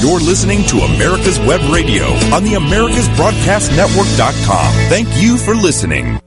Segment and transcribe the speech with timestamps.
[0.00, 4.72] You're listening to America's Web Radio on the AmericasBroadcastNetwork.com.
[4.88, 6.20] Thank you for listening.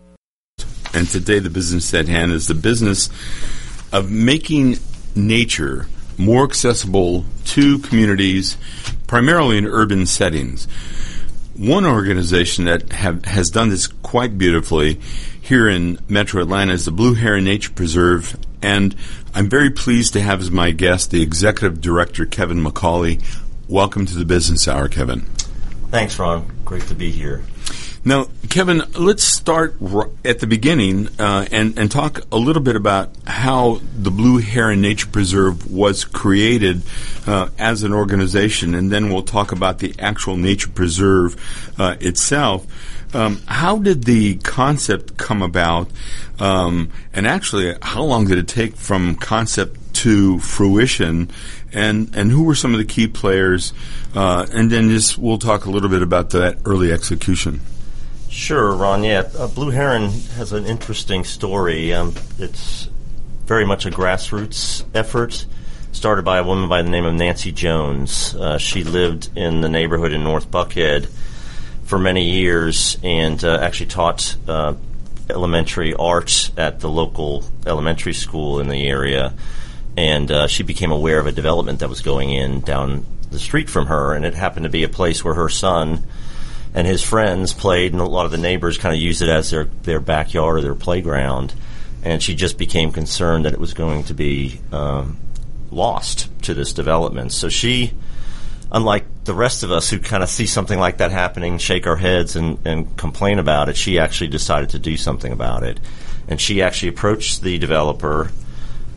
[0.94, 3.10] And today, the business at hand is the business
[3.94, 4.78] of making
[5.16, 5.88] nature
[6.18, 8.58] more accessible to communities,
[9.08, 10.66] primarily in urban settings.
[11.56, 15.00] One organization that have, has done this quite beautifully
[15.42, 18.98] here in Metro Atlanta is the Blue Heron Nature Preserve, and
[19.34, 23.24] I'm very pleased to have as my guest the Executive Director, Kevin McCauley.
[23.72, 25.22] Welcome to the Business Hour, Kevin.
[25.92, 26.46] Thanks, Ron.
[26.66, 27.42] Great to be here.
[28.04, 32.76] Now, Kevin, let's start r- at the beginning uh, and, and talk a little bit
[32.76, 36.82] about how the Blue Heron Nature Preserve was created
[37.26, 41.38] uh, as an organization, and then we'll talk about the actual nature preserve
[41.80, 42.68] uh, itself.
[43.16, 45.90] Um, how did the concept come about?
[46.42, 51.30] Um, and actually, how long did it take from concept to fruition?
[51.74, 53.74] And and who were some of the key players?
[54.14, 57.62] Uh, and then just we'll talk a little bit about that early execution.
[58.30, 59.04] Sure, Ron.
[59.04, 61.94] Yeah, uh, Blue Heron has an interesting story.
[61.94, 62.90] Um, it's
[63.46, 65.46] very much a grassroots effort
[65.92, 68.34] started by a woman by the name of Nancy Jones.
[68.36, 71.08] Uh, she lived in the neighborhood in North Buckhead
[71.84, 74.74] for many years and uh, actually taught uh,
[75.30, 79.34] elementary art at the local elementary school in the area.
[79.98, 83.70] And uh, she became aware of a development that was going in down the street
[83.70, 86.04] from her, and it happened to be a place where her son
[86.74, 89.50] and his friends played, and a lot of the neighbors kind of used it as
[89.50, 91.54] their, their backyard or their playground.
[92.04, 95.18] And she just became concerned that it was going to be um,
[95.70, 97.32] lost to this development.
[97.32, 97.94] So she,
[98.72, 101.98] unlike the rest of us who kind of see something like that happening, shake our
[101.98, 105.80] heads and, and complain about it, she actually decided to do something about it.
[106.28, 108.32] And she actually approached the developer.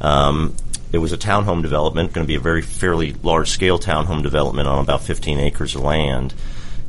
[0.01, 0.55] Um,
[0.95, 4.69] it was a townhome development, going to be a very fairly large scale townhome development
[4.69, 6.35] on about 15 acres of land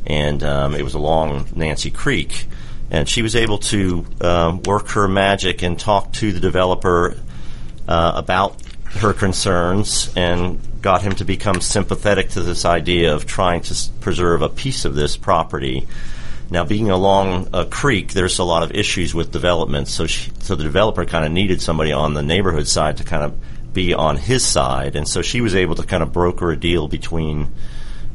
[0.06, 2.45] and um, it was along Nancy Creek.
[2.92, 7.17] And she was able to um, work her magic and talk to the developer
[7.88, 13.61] uh, about her concerns and got him to become sympathetic to this idea of trying
[13.61, 15.87] to s- preserve a piece of this property.
[16.52, 20.54] Now, being along a creek, there's a lot of issues with development, so she, so
[20.54, 23.36] the developer kind of needed somebody on the neighborhood side to kind of
[23.75, 26.87] be on his side, and so she was able to kind of broker a deal
[26.87, 27.52] between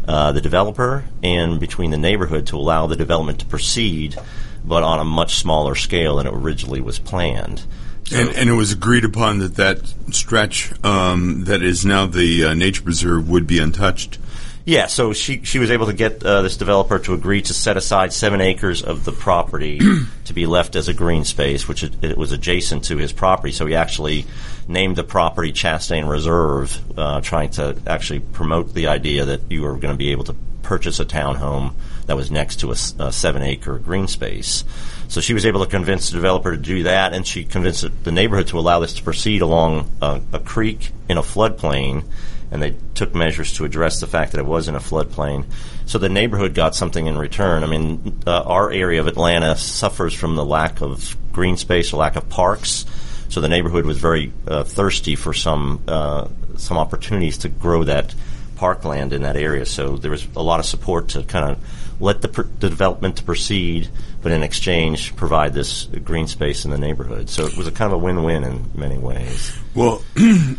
[0.09, 4.19] uh, the developer and between the neighborhood to allow the development to proceed,
[4.65, 7.65] but on a much smaller scale than it originally was planned.
[8.13, 12.55] And, and it was agreed upon that that stretch um, that is now the uh,
[12.55, 14.19] nature preserve would be untouched.
[14.65, 17.77] Yeah, so she she was able to get uh, this developer to agree to set
[17.77, 19.79] aside seven acres of the property
[20.25, 23.53] to be left as a green space, which it, it, was adjacent to his property.
[23.53, 24.27] So he actually
[24.71, 29.77] named the property Chastain Reserve, uh, trying to actually promote the idea that you were
[29.77, 31.75] going to be able to purchase a townhome
[32.07, 34.65] that was next to a, a seven acre green space.
[35.09, 38.13] So she was able to convince the developer to do that, and she convinced the
[38.13, 42.05] neighborhood to allow this to proceed along a, a creek in a floodplain
[42.51, 45.45] and they took measures to address the fact that it was in a floodplain.
[45.87, 47.63] So the neighborhood got something in return.
[47.63, 51.99] I mean, uh, our area of Atlanta suffers from the lack of green space or
[51.99, 52.85] lack of parks.
[53.31, 58.15] So the neighborhood was very uh, thirsty for some uh, some opportunities to grow that
[58.57, 59.65] parkland in that area.
[59.65, 61.59] So there was a lot of support to kind of
[62.01, 63.89] let the, pr- the development to proceed,
[64.21, 67.31] but in exchange provide this green space in the neighborhood.
[67.31, 69.57] So it was a kind of a win-win in many ways.
[69.75, 70.03] Well,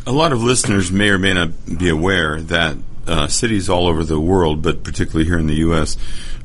[0.07, 4.03] a lot of listeners may or may not be aware that uh, cities all over
[4.03, 5.97] the world, but particularly here in the U.S.,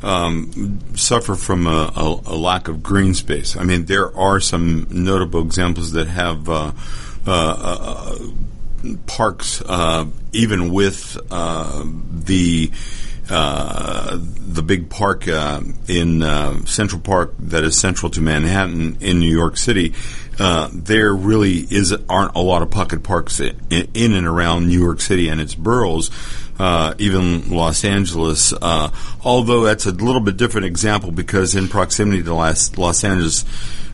[0.03, 3.57] um, suffer from a, a, a, lack of green space.
[3.57, 6.73] I mean, there are some notable examples that have uh,
[7.27, 8.19] uh, uh
[9.07, 12.71] parks, uh, even with uh, the
[13.29, 19.19] uh, the big park uh, in uh, Central Park that is central to Manhattan in
[19.19, 19.95] New York City.
[20.39, 25.01] There really is aren't a lot of pocket parks in, in and around New York
[25.01, 26.11] City and its boroughs.
[26.59, 28.55] Uh, even Los Angeles,
[29.23, 33.45] although that's a little bit different example because in proximity to Los, Los Angeles,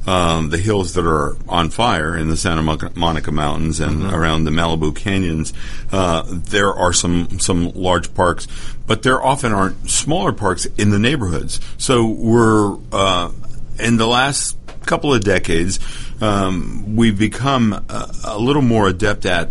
[0.06, 4.14] um, the hills that are on fire in the Santa Monica Mountains and mm-hmm.
[4.14, 5.52] around the Malibu canyons,
[5.92, 8.48] uh, there are some some large parks,
[8.86, 11.60] but there often aren't smaller parks in the neighborhoods.
[11.78, 13.30] So we're uh,
[13.78, 14.56] in the last
[14.86, 15.78] couple of decades,
[16.20, 19.50] um, we've become a, a little more adept at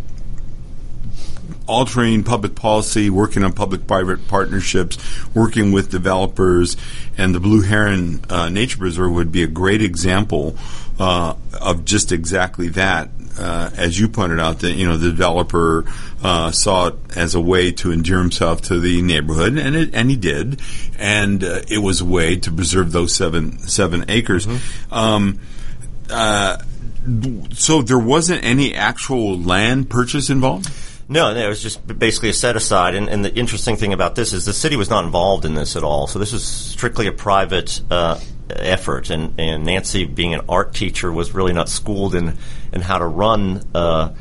[1.71, 4.97] altering public policy, working on public-private partnerships,
[5.33, 6.77] working with developers,
[7.17, 10.55] and the Blue Heron uh, Nature Preserve would be a great example
[10.99, 13.09] uh, of just exactly that.
[13.39, 15.85] uh, as you pointed out, that you know the developer
[16.23, 20.09] uh, saw it as a way to endear himself to the neighborhood, and it, and
[20.09, 20.61] he did,
[20.97, 24.47] and uh, it was a way to preserve those seven seven acres.
[24.91, 25.39] Um,
[26.09, 26.57] uh,
[27.53, 30.69] so there wasn't any actual land purchase involved.
[31.11, 32.95] No, no, it was just basically a set aside.
[32.95, 35.75] And, and, the interesting thing about this is the city was not involved in this
[35.75, 36.07] at all.
[36.07, 38.17] So this was strictly a private uh,
[38.49, 39.09] effort.
[39.09, 42.37] And, and Nancy, being an art teacher, was really not schooled in
[42.71, 43.61] in how to run.
[43.75, 44.13] Uh,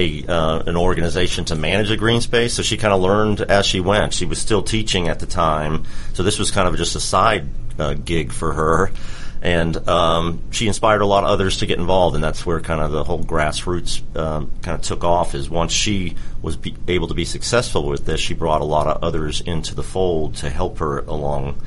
[0.00, 3.66] a, uh, an organization to manage a green space, so she kind of learned as
[3.66, 4.14] she went.
[4.14, 7.48] She was still teaching at the time, so this was kind of just a side
[7.80, 8.92] uh, gig for her
[9.42, 12.80] and um, she inspired a lot of others to get involved, and that's where kind
[12.80, 15.34] of the whole grassroots um, kind of took off.
[15.34, 18.86] Is once she was be- able to be successful with this, she brought a lot
[18.86, 21.60] of others into the fold to help her along.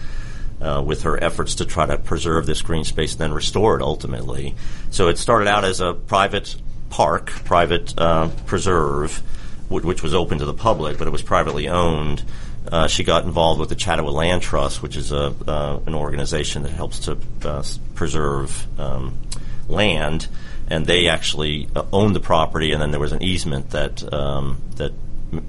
[0.61, 3.81] Uh, with her efforts to try to preserve this green space and then restore it
[3.81, 4.53] ultimately.
[4.91, 6.55] So it started out as a private
[6.91, 9.23] park, private uh, preserve,
[9.69, 12.23] w- which was open to the public, but it was privately owned.
[12.67, 16.63] Uh, she got involved with the Chattowah Land Trust, which is a uh, an organization
[16.63, 17.63] that helps to uh,
[17.95, 19.17] preserve um,
[19.67, 20.27] land,
[20.67, 22.71] and they actually uh, owned the property.
[22.71, 24.93] And then there was an easement that um, that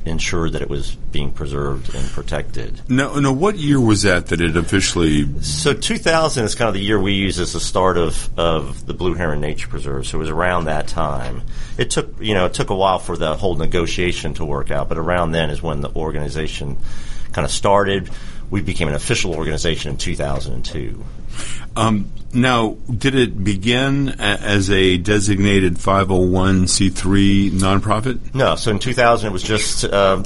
[0.05, 2.81] ensured that it was being preserved and protected.
[2.89, 3.33] No, no.
[3.33, 5.43] What year was that that it officially?
[5.43, 8.95] So 2000 is kind of the year we use as the start of, of the
[8.95, 10.07] Blue Heron Nature Preserve.
[10.07, 11.43] So it was around that time.
[11.79, 14.89] It took you know it took a while for the whole negotiation to work out,
[14.89, 16.79] but around then is when the organization
[17.33, 18.11] kind of started.
[18.51, 21.03] We became an official organization in 2002.
[21.77, 28.35] Um, now, did it begin a- as a designated 501c3 nonprofit?
[28.35, 30.23] No, so in 2000 it was just um,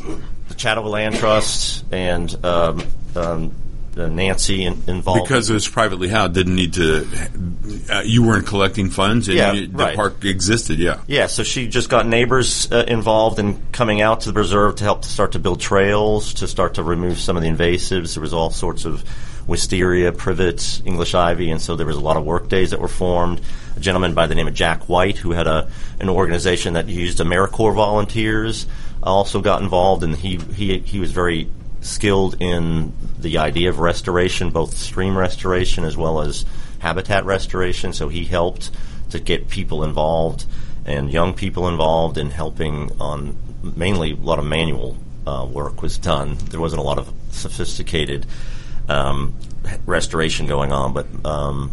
[0.49, 2.83] the Chattowah Land Trust and um,
[3.15, 3.53] um,
[3.97, 5.25] uh, Nancy in, involved.
[5.25, 7.07] Because it was privately held, didn't need to.
[7.91, 9.97] Uh, you weren't collecting funds, and Yeah, you, the right.
[9.97, 10.79] park existed.
[10.79, 11.01] Yeah.
[11.07, 14.85] Yeah, so she just got neighbors uh, involved in coming out to the preserve to
[14.85, 18.15] help to start to build trails, to start to remove some of the invasives.
[18.15, 19.03] There was all sorts of
[19.47, 22.89] wisteria, privet, English ivy, and so there was a lot of work days that were
[22.89, 23.41] formed.
[23.77, 25.69] A gentleman by the name of Jack White, who had a
[26.01, 28.67] an organization that used AmeriCorps volunteers,
[29.03, 31.49] also got involved, and he he he was very
[31.81, 36.45] skilled in the idea of restoration, both stream restoration as well as
[36.81, 37.93] habitat restoration.
[37.93, 38.71] So he helped
[39.11, 40.47] to get people involved
[40.87, 43.37] and young people involved in helping on
[43.77, 44.97] mainly a lot of manual
[45.27, 46.37] uh, work was done.
[46.51, 48.25] There wasn't a lot of sophisticated
[48.89, 49.35] um,
[49.85, 51.73] restoration going on, but um,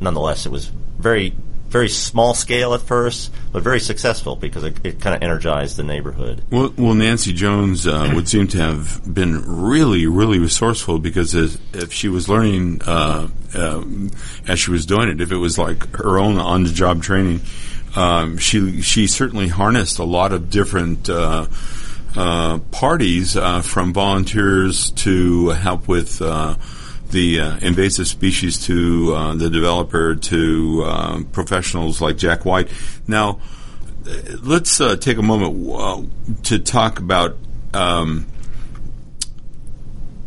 [0.00, 1.34] nonetheless, it was very
[1.74, 5.82] very small scale at first, but very successful because it, it kind of energized the
[5.82, 6.40] neighborhood.
[6.48, 11.58] Well, well Nancy Jones uh, would seem to have been really, really resourceful because as,
[11.72, 13.26] if she was learning uh,
[13.56, 14.12] um,
[14.46, 17.40] as she was doing it, if it was like her own on-the-job training,
[17.96, 21.10] um, she she certainly harnessed a lot of different.
[22.16, 26.54] Uh, parties uh, from volunteers to help with uh,
[27.10, 32.68] the uh, invasive species to uh, the developer to uh, professionals like Jack White.
[33.08, 33.40] Now,
[34.42, 37.36] let's take a moment to talk about
[37.72, 38.26] um,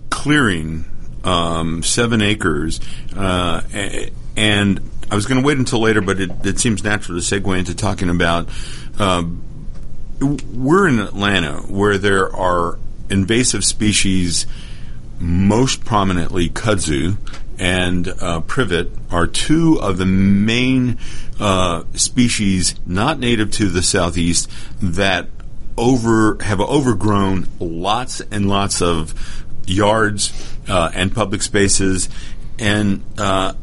[0.10, 0.84] clearing
[1.24, 2.82] um, seven acres.
[3.16, 7.58] And I was going to wait until later, but it, it seems natural to segue
[7.58, 8.50] into talking about.
[10.20, 12.80] We're in Atlanta where there are
[13.10, 14.46] invasive species,
[15.20, 17.18] most prominently kudzu
[17.60, 20.98] and uh, privet, are two of the main
[21.40, 24.50] uh, species not native to the southeast
[24.82, 25.28] that
[25.78, 32.10] over have overgrown lots and lots of yards uh, and public spaces,
[32.58, 33.54] and uh,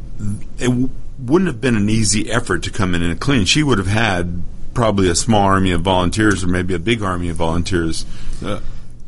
[0.58, 3.44] it w- wouldn't have been an easy effort to come in and clean.
[3.44, 4.42] She would have had
[4.74, 8.04] probably a small army of volunteers, or maybe a big army of volunteers.
[8.44, 8.60] Uh,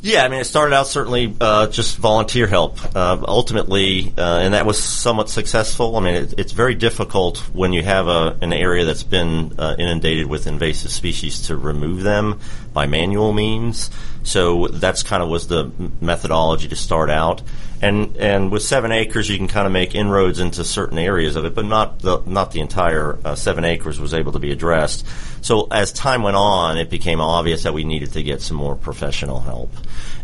[0.03, 2.79] Yeah, I mean, it started out certainly uh, just volunteer help.
[2.95, 5.97] Uh, ultimately, uh, and that was somewhat successful.
[5.97, 9.75] I mean, it, it's very difficult when you have a, an area that's been uh,
[9.77, 12.39] inundated with invasive species to remove them
[12.77, 13.91] by manual means.
[14.23, 17.41] So that's kind of was the methodology to start out.
[17.81, 21.47] And and with seven acres, you can kind of make inroads into certain areas of
[21.47, 25.07] it, but not the not the entire uh, seven acres was able to be addressed.
[25.41, 28.77] So as time went on, it became obvious that we needed to get some more
[28.77, 29.73] professional help.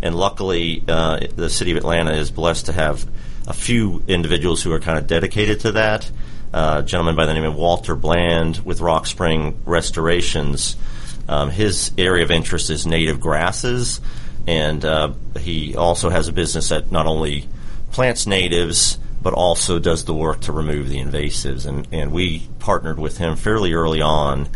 [0.02, 3.08] And luckily, uh, the city of Atlanta is blessed to have
[3.46, 6.10] a few individuals who are kind of dedicated to that.
[6.52, 10.76] Uh, a gentleman by the name of Walter Bland with Rock Spring Restorations.
[11.28, 14.00] Um, his area of interest is native grasses,
[14.46, 17.48] and uh, he also has a business that not only
[17.92, 21.66] plants natives but also does the work to remove the invasives.
[21.66, 24.48] And, and we partnered with him fairly early on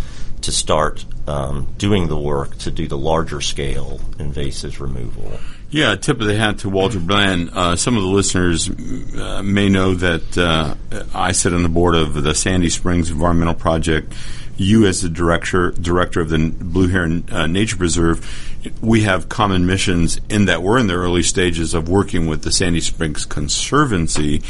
[0.42, 5.38] to start um, doing the work to do the larger scale invasive removal.
[5.70, 7.50] Yeah, tip of the hat to Walter Bland.
[7.52, 10.74] Uh, some of the listeners uh, may know that uh,
[11.12, 14.14] I sit on the board of the Sandy Springs Environmental Project.
[14.56, 19.66] You, as the director director of the Blue Heron uh, Nature Preserve, we have common
[19.66, 24.42] missions in that we're in the early stages of working with the Sandy Springs Conservancy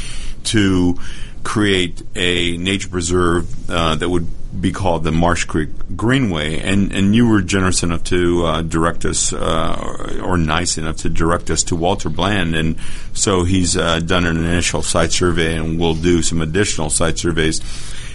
[0.45, 0.97] to
[1.43, 4.27] create a nature preserve uh, that would
[4.59, 9.05] be called the Marsh Creek Greenway, and and you were generous enough to uh, direct
[9.05, 12.77] us, uh, or, nice enough to direct us to Walter Bland, and
[13.13, 17.61] so he's uh, done an initial site survey, and we'll do some additional site surveys.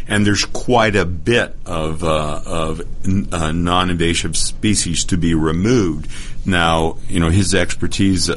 [0.09, 2.81] And there's quite a bit of uh, of
[3.33, 6.11] uh, non-invasive species to be removed.
[6.47, 8.29] Now, you know his expertise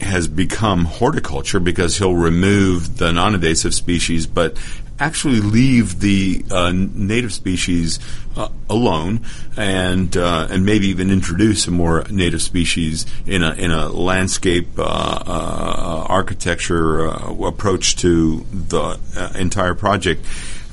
[0.00, 4.58] has become horticulture because he'll remove the non-invasive species, but
[4.98, 7.98] actually leave the uh, native species
[8.36, 9.20] uh, alone,
[9.56, 14.78] and uh, and maybe even introduce some more native species in a in a landscape
[14.78, 18.98] uh, uh, architecture uh, approach to the
[19.34, 20.24] entire project.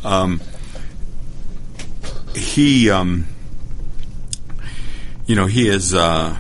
[0.03, 0.41] Um,
[2.35, 3.27] he, um,
[5.25, 6.37] you know, he is uh,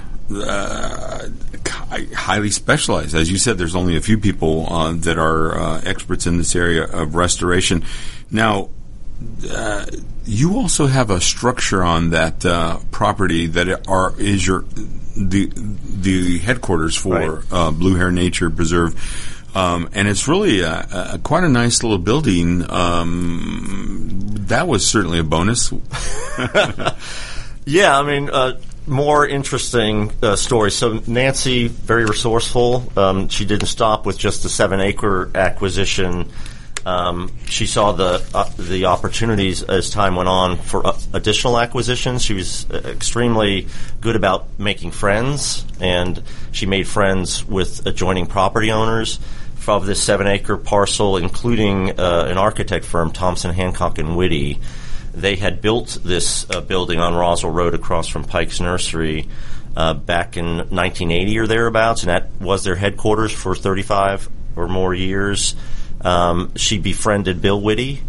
[2.13, 3.15] highly specialized.
[3.15, 6.55] As you said, there's only a few people uh, that are uh, experts in this
[6.55, 7.83] area of restoration.
[8.29, 8.69] Now,
[9.49, 9.85] uh,
[10.25, 14.61] you also have a structure on that uh, property that are is your
[15.15, 17.43] the the headquarters for right.
[17.51, 18.95] Uh, Blue Heron Nature Preserve.
[19.53, 22.63] Um, and it's really a, a, quite a nice little building.
[22.71, 24.07] Um,
[24.47, 25.71] that was certainly a bonus.
[27.65, 28.57] yeah, I mean, uh,
[28.87, 30.75] more interesting uh, stories.
[30.75, 32.91] So Nancy, very resourceful.
[32.97, 36.29] Um, she didn't stop with just the seven acre acquisition.
[36.83, 42.23] Um, she saw the uh, the opportunities as time went on for uh, additional acquisitions.
[42.23, 43.67] She was uh, extremely
[44.01, 49.19] good about making friends, and she made friends with adjoining property owners
[49.67, 54.57] of this seven acre parcel, including uh, an architect firm, Thompson Hancock and Witte
[55.13, 59.27] they had built this uh, building on Roswell Road across from Pike's Nursery
[59.75, 64.93] uh, back in 1980 or thereabouts, and that was their headquarters for 35 or more
[64.93, 65.55] years.
[66.01, 67.99] Um, she befriended Bill Witte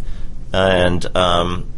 [0.52, 1.72] and um,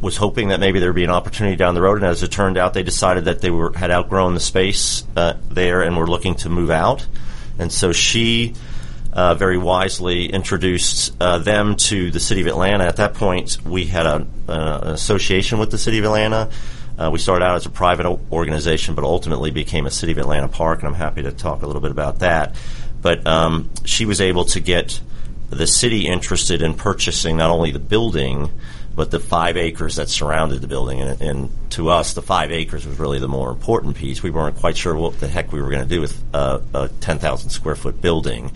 [0.00, 1.96] was hoping that maybe there would be an opportunity down the road.
[1.96, 5.34] And as it turned out, they decided that they were had outgrown the space uh,
[5.50, 7.06] there and were looking to move out.
[7.58, 8.54] And so she
[9.14, 12.84] uh, very wisely introduced uh, them to the city of Atlanta.
[12.84, 16.50] At that point, we had a, uh, an association with the city of Atlanta.
[16.98, 20.48] Uh, we started out as a private organization, but ultimately became a city of Atlanta
[20.48, 22.56] park, and I'm happy to talk a little bit about that.
[23.00, 25.00] But um, she was able to get
[25.48, 28.50] the city interested in purchasing not only the building
[28.96, 31.00] but the five acres that surrounded the building.
[31.00, 34.22] And, and, to us, the five acres was really the more important piece.
[34.22, 36.88] We weren't quite sure what the heck we were going to do with uh, a
[37.00, 38.52] 10,000 square foot building,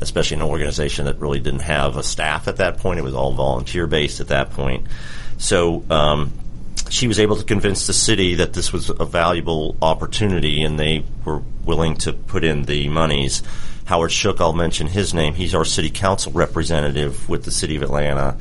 [0.00, 2.98] especially an organization that really didn't have a staff at that point.
[2.98, 4.86] It was all volunteer based at that point.
[5.38, 6.32] So um,
[6.88, 11.04] she was able to convince the city that this was a valuable opportunity, and they
[11.24, 13.42] were willing to put in the monies.
[13.86, 15.34] Howard Shook, I'll mention his name.
[15.34, 18.36] He's our city council representative with the city of Atlanta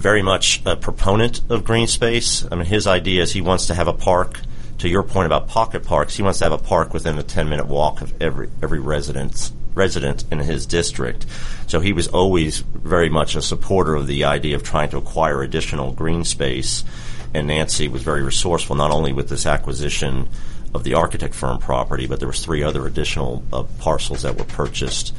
[0.00, 2.46] very much a proponent of green space.
[2.50, 4.40] I mean, his idea is he wants to have a park.
[4.78, 7.50] To your point about pocket parks, he wants to have a park within a ten
[7.50, 11.26] minute walk of every every residence resident in his district.
[11.66, 15.42] So he was always very much a supporter of the idea of trying to acquire
[15.42, 16.84] additional green space.
[17.32, 20.28] And Nancy was very resourceful, not only with this acquisition
[20.74, 24.44] of the architect firm property, but there was three other additional uh, parcels that were
[24.44, 25.14] purchased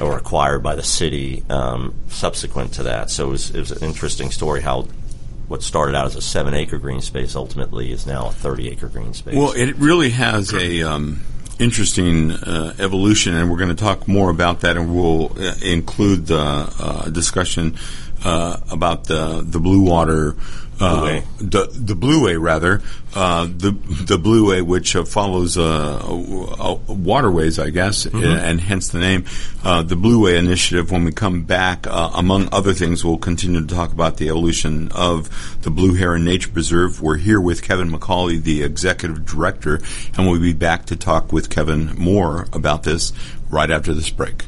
[0.00, 3.10] or acquired by the city um, subsequent to that.
[3.10, 4.86] So it was, it was an interesting story how
[5.48, 8.88] what started out as a seven acre green space ultimately is now a 30 acre
[8.88, 9.34] green space.
[9.34, 10.82] Well, it really has a.
[10.82, 11.22] Um,
[11.58, 16.26] interesting uh, evolution, and we're going to talk more about that, and we'll uh, include
[16.26, 17.76] the uh, discussion
[18.24, 20.36] uh, about the the blue water
[20.80, 22.82] uh, the the Blueway rather
[23.14, 28.24] uh, the the Blueway which uh, follows uh, uh, waterways I guess mm-hmm.
[28.24, 29.24] and hence the name
[29.64, 33.92] uh, the Blueway initiative when we come back among other things we'll continue to talk
[33.92, 38.62] about the evolution of the Blue Heron Nature Preserve we're here with Kevin McCauley the
[38.62, 39.80] executive director
[40.16, 43.12] and we'll be back to talk with Kevin more about this
[43.50, 44.47] right after this break.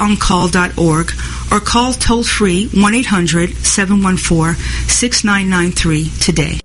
[0.01, 1.11] libertyoncall.org
[1.51, 4.55] or call toll free 1 800 714
[4.87, 6.59] 6993 today.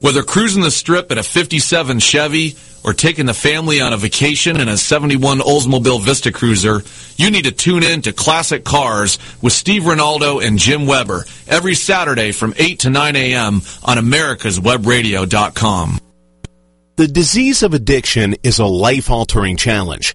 [0.00, 4.60] Whether cruising the strip in a 57 Chevy or taking the family on a vacation
[4.60, 6.82] in a 71 Oldsmobile Vista Cruiser,
[7.16, 11.74] you need to tune in to Classic Cars with Steve Ronaldo and Jim Weber every
[11.74, 13.62] Saturday from 8 to 9 a.m.
[13.82, 15.98] on americaswebradio.com.
[16.96, 20.14] The disease of addiction is a life-altering challenge,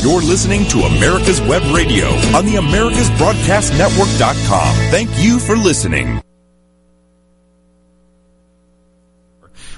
[0.00, 4.76] You're listening to America's Web Radio on the AmericasBroadcastNetwork.com.
[4.92, 6.22] Thank you for listening.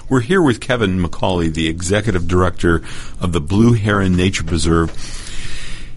[0.07, 2.83] We're here with Kevin McCauley, the executive director
[3.19, 4.95] of the Blue Heron Nature Preserve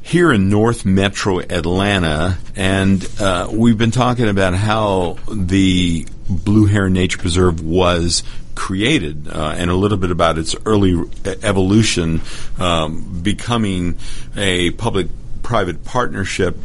[0.00, 6.94] here in North Metro Atlanta, and uh, we've been talking about how the Blue Heron
[6.94, 8.22] Nature Preserve was
[8.55, 12.21] created uh, and a little bit about its early evolution,
[12.59, 13.99] um, becoming
[14.37, 15.09] a public
[15.43, 16.57] private partnership.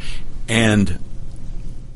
[0.48, 0.98] And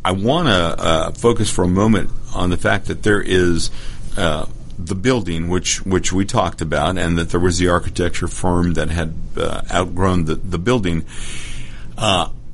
[0.05, 3.71] I want to uh, focus for a moment on the fact that there is
[4.17, 4.47] uh,
[4.79, 8.91] the building, which which we talked about, and that there was the architecture firm that
[8.91, 11.05] had uh, outgrown the, the building.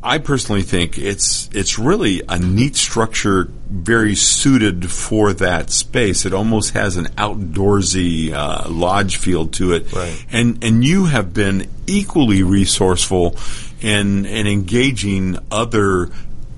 [0.02, 6.24] I personally think it's it's really a neat structure, very suited for that space.
[6.24, 10.24] It almost has an outdoorsy uh, lodge feel to it, right.
[10.32, 13.36] and and you have been equally resourceful
[13.82, 16.08] in in engaging other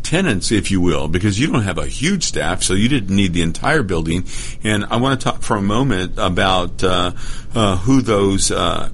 [0.05, 3.33] tenants, if you will, because you don't have a huge staff, so you didn't need
[3.33, 4.25] the entire building.
[4.63, 7.11] And I want to talk for a moment about uh,
[7.57, 8.91] uh, who those uh,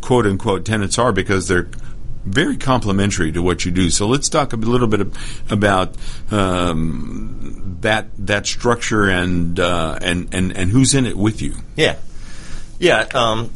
[0.00, 1.68] quote unquote tenants are, because they're
[2.24, 3.90] very complementary to what you do.
[3.90, 5.06] So let's talk a little bit
[5.50, 5.96] about
[6.30, 11.54] um, that that structure and, uh, and and and who's in it with you.
[11.76, 11.96] Yeah,
[12.78, 13.06] yeah.
[13.14, 13.50] Um,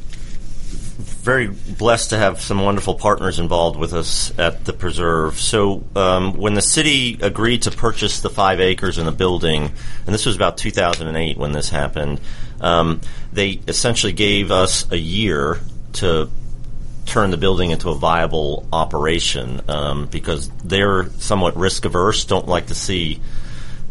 [0.98, 5.38] very blessed to have some wonderful partners involved with us at the preserve.
[5.38, 9.70] So um, when the city agreed to purchase the five acres in the building,
[10.07, 12.20] and this was about 2008 when this happened,
[12.61, 13.00] um,
[13.33, 15.61] they essentially gave us a year
[15.94, 16.31] to
[17.09, 22.66] turn the building into a viable operation um, because they're somewhat risk averse, don't like
[22.66, 23.21] to see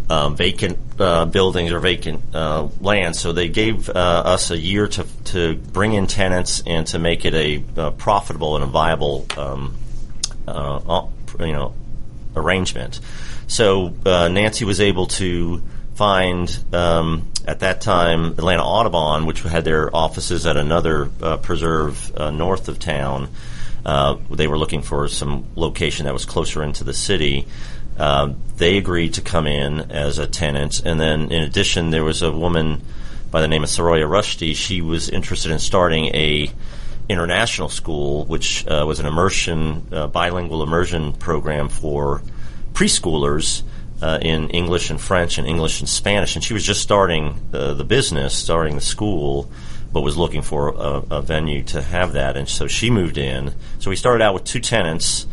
[0.09, 3.15] um, vacant uh, buildings or vacant uh, land.
[3.15, 7.25] So they gave uh, us a year to to bring in tenants and to make
[7.25, 9.75] it a, a profitable and a viable, um,
[10.47, 11.07] uh,
[11.39, 11.73] you know,
[12.35, 12.99] arrangement.
[13.47, 15.61] So uh, Nancy was able to
[15.95, 22.13] find um, at that time Atlanta Audubon, which had their offices at another uh, preserve
[22.33, 23.29] north of town.
[23.85, 27.47] they were looking for some location that was closer into the city.
[27.97, 32.21] Uh, they agreed to come in as a tenant, and then in addition, there was
[32.21, 32.81] a woman
[33.31, 34.55] by the name of Saroya Rushdie.
[34.55, 36.51] She was interested in starting a
[37.09, 42.21] international school, which uh, was an immersion, uh, bilingual immersion program for
[42.73, 43.63] preschoolers
[44.01, 46.35] uh, in English and French and English and Spanish.
[46.35, 49.49] And she was just starting uh, the business, starting the school,
[49.91, 52.37] but was looking for a, a, venue to have that.
[52.37, 53.53] And so she moved in.
[53.79, 55.25] So we started out with two tenants,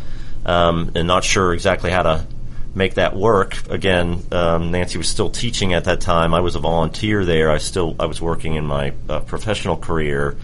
[0.46, 2.26] um, and not sure exactly how to
[2.74, 3.68] make that work.
[3.68, 6.34] Again, um, Nancy was still teaching at that time.
[6.34, 7.50] I was a volunteer there.
[7.50, 10.36] I still I was working in my uh, professional career.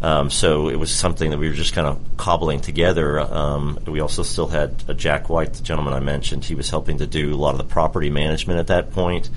[0.00, 3.18] Um, so it was something that we were just kind of cobbling together.
[3.18, 6.44] Um, we also still had uh, Jack White, the gentleman I mentioned.
[6.44, 9.28] He was helping to do a lot of the property management at that point.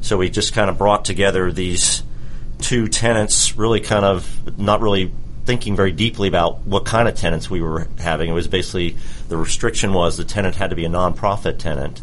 [0.00, 2.02] So we just kind of brought together these
[2.60, 5.12] two tenants, really kind of not really
[5.44, 8.28] thinking very deeply about what kind of tenants we were having.
[8.28, 8.96] It was basically
[9.28, 12.00] the restriction was the tenant had to be a nonprofit tenant.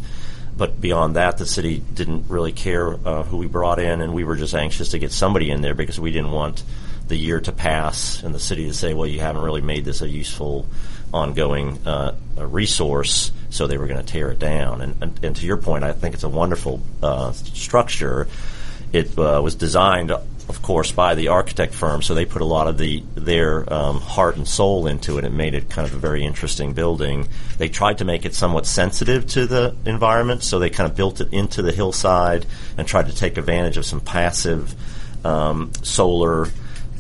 [0.58, 4.24] But beyond that, the city didn't really care uh, who we brought in, and we
[4.24, 6.64] were just anxious to get somebody in there because we didn't want
[7.08, 10.02] the year to pass and the city to say, well, you haven't really made this
[10.02, 10.68] a useful,
[11.14, 14.82] ongoing uh, resource, so they were going to tear it down.
[14.82, 18.28] And, and, and, to your point, I think it's a wonderful uh, structure.
[18.92, 22.68] It uh, was designed, of course, by the architect firm, so they put a lot
[22.68, 25.24] of the their um, heart and soul into it.
[25.24, 27.28] It made it kind of a very interesting building.
[27.58, 31.22] They tried to make it somewhat sensitive to the environment, so they kind of built
[31.22, 32.46] it into the hillside
[32.78, 34.76] and tried to take advantage of some passive
[35.26, 36.50] um, solar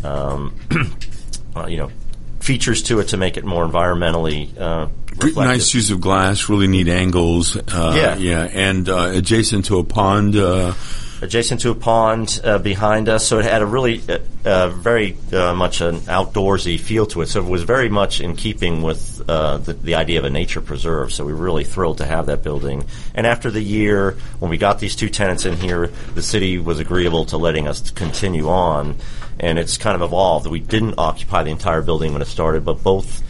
[0.03, 0.55] um,
[1.55, 1.91] uh, you know,
[2.39, 4.87] features to it to make it more environmentally uh,
[5.23, 7.55] nice use of glass, really neat angles.
[7.55, 10.35] Uh, yeah, yeah, and uh, adjacent to a pond.
[10.35, 10.73] Uh,
[11.21, 14.01] adjacent to a pond uh, behind us, so it had a really
[14.45, 17.27] uh, very uh, much an outdoorsy feel to it.
[17.27, 20.61] So it was very much in keeping with uh, the, the, idea of a nature
[20.61, 21.13] preserve.
[21.13, 22.85] So we were really thrilled to have that building.
[23.15, 26.79] And after the year, when we got these two tenants in here, the city was
[26.79, 28.97] agreeable to letting us continue on,
[29.39, 30.47] and it's kind of evolved.
[30.47, 33.23] We didn't occupy the entire building when it started, but both.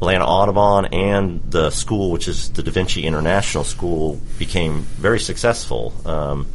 [0.00, 5.92] Atlanta Audubon and the school, which is the Da Vinci International School, became very successful.
[6.06, 6.46] Um,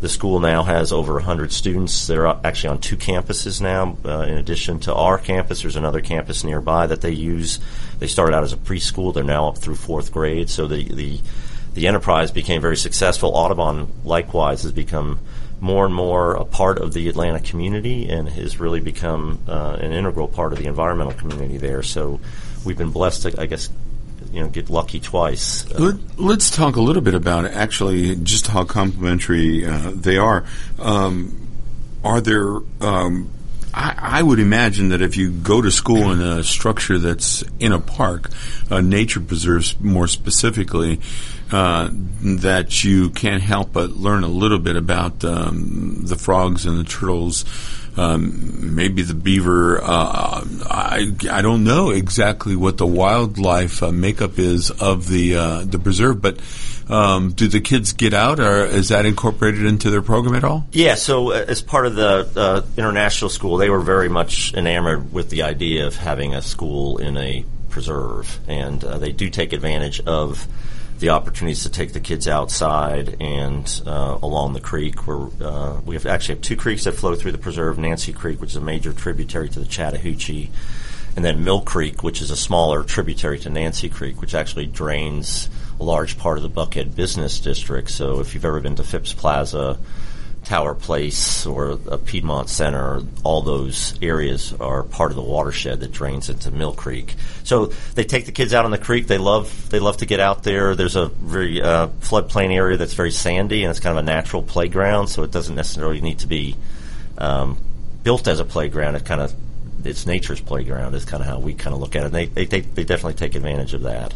[0.00, 2.06] the school now has over 100 students.
[2.06, 3.96] They're actually on two campuses now.
[4.04, 7.60] Uh, in addition to our campus, there's another campus nearby that they use.
[7.98, 9.14] They started out as a preschool.
[9.14, 10.50] They're now up through fourth grade.
[10.50, 11.20] So the, the,
[11.74, 13.34] the enterprise became very successful.
[13.34, 15.18] Audubon, likewise, has become
[15.60, 19.92] more and more a part of the Atlanta community and has really become uh, an
[19.92, 21.82] integral part of the environmental community there.
[21.82, 22.20] So
[22.64, 23.68] we've been blessed to, I guess,
[24.32, 25.70] you know get lucky twice.
[25.72, 30.44] Uh, Let, us talk a little bit about actually just how complementary uh, they are.
[30.78, 31.48] Um,
[32.04, 32.56] are there?
[32.80, 33.30] Um,
[33.72, 37.72] I, I, would imagine that if you go to school in a structure that's in
[37.72, 38.30] a park,
[38.70, 41.00] uh, nature preserves more specifically,
[41.52, 46.78] uh, that you can't help but learn a little bit about um, the frogs and
[46.78, 47.44] the turtles
[47.96, 49.80] um, maybe the beaver.
[49.82, 55.64] Uh, I I don't know exactly what the wildlife uh, makeup is of the uh,
[55.64, 56.38] the preserve, but.
[56.88, 60.68] Um, do the kids get out, or is that incorporated into their program at all?
[60.70, 60.94] Yeah.
[60.94, 65.28] So, uh, as part of the uh, international school, they were very much enamored with
[65.28, 70.46] the idea of having a school in a preserve, and they do take advantage of
[70.98, 75.06] the opportunities to take the kids outside and uh, along the creek.
[75.06, 78.40] Where uh, we have actually have two creeks that flow through the preserve: Nancy Creek,
[78.40, 80.50] which is a major tributary to the Chattahoochee,
[81.14, 85.48] and then Mill Creek, which is a smaller tributary to Nancy Creek, which actually drains
[85.78, 87.90] a large part of the Buckhead Business District.
[87.90, 89.78] So if you've ever been to Phipps Plaza
[90.46, 96.28] Tower Place or Piedmont Center, all those areas are part of the watershed that drains
[96.28, 97.16] into Mill Creek.
[97.42, 99.08] So they take the kids out on the creek.
[99.08, 100.76] They love they love to get out there.
[100.76, 104.40] There's a very uh, floodplain area that's very sandy and it's kind of a natural
[104.40, 105.08] playground.
[105.08, 106.54] So it doesn't necessarily need to be
[107.18, 107.58] um,
[108.04, 108.94] built as a playground.
[108.94, 109.34] It kind of
[109.84, 112.06] it's nature's playground is kind of how we kind of look at it.
[112.06, 114.14] And they, they, they definitely take advantage of that.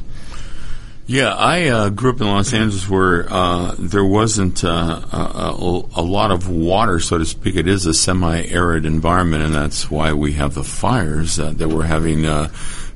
[1.07, 6.03] Yeah, I uh, grew up in Los Angeles where uh, there wasn't uh, a, a,
[6.03, 7.57] lot of water, so to speak.
[7.57, 11.83] It is a semi-arid environment, and that's why we have the fires uh, that we're
[11.83, 12.53] having uh,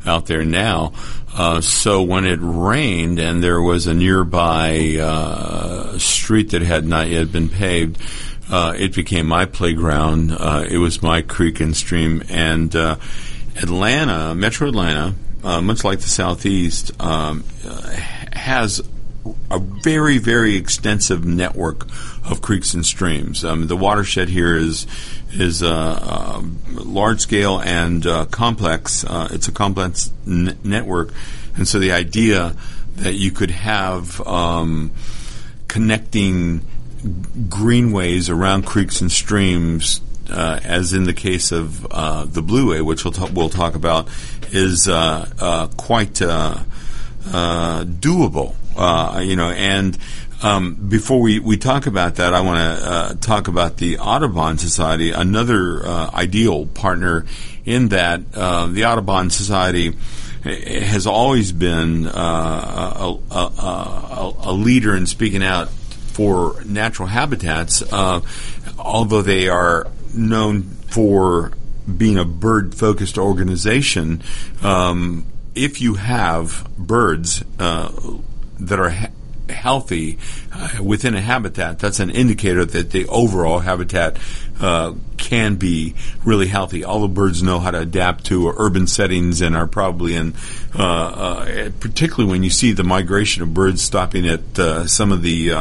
[0.07, 0.93] out there now.
[1.35, 7.33] Uh, so when it rained and there was a nearby street that had not yet
[7.33, 7.99] been paved,
[8.49, 10.31] it became my playground.
[10.71, 12.77] it was my creek and stream, and
[13.57, 17.91] Atlanta, Metro Atlanta uh, much like the Southeast, um, uh,
[18.33, 18.83] has
[19.51, 21.87] a very, very extensive network
[22.29, 23.45] of creeks and streams.
[23.45, 24.87] Um, the watershed here is
[25.33, 29.05] is uh, uh, large scale and uh, complex.
[29.05, 31.13] Uh, it's a complex n- network,
[31.57, 32.55] and so the idea
[32.97, 34.93] that you could have um,
[35.69, 36.65] connecting
[37.49, 43.05] greenways around creeks and streams uh, as in the case of uh, the Blueway, which
[43.05, 44.09] we'll, t- we'll talk about,
[44.53, 46.59] is uh, uh quite uh,
[47.27, 48.55] uh, doable.
[49.27, 49.99] you know, and
[50.43, 55.11] um, before we, we talk about that, I want to talk about the Audubon Society,
[55.13, 57.25] another ideal partner
[57.65, 59.95] in that the Audubon Society
[60.45, 65.71] has always been a, a, a, leader in speaking out
[66.15, 68.21] for natural habitats, uh,
[68.79, 71.53] although they are known for
[71.97, 74.23] being a bird focused organization,
[74.63, 77.91] um, if you have birds uh,
[78.59, 78.93] that are
[79.49, 80.19] healthy
[80.53, 84.19] uh, within a habitat, that's an indicator that the overall habitat
[84.61, 86.85] uh, can be really healthy.
[86.85, 90.35] All the birds know how to adapt to urban settings and are probably in,
[90.79, 95.23] uh, uh particularly when you see the migration of birds stopping at uh, some of
[95.23, 95.53] the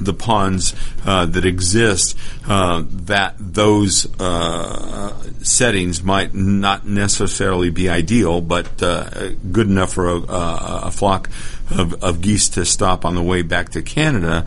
[0.00, 8.40] the ponds uh, that exist, uh, that those uh, settings might not necessarily be ideal,
[8.40, 11.30] but uh, good enough for a, a flock
[11.70, 14.46] of, of, geese to stop on the way back to Canada.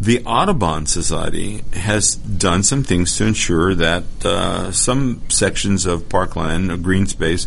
[0.00, 6.82] The Audubon Society has done some things to ensure that uh, some sections of parkland,
[6.82, 7.46] green space,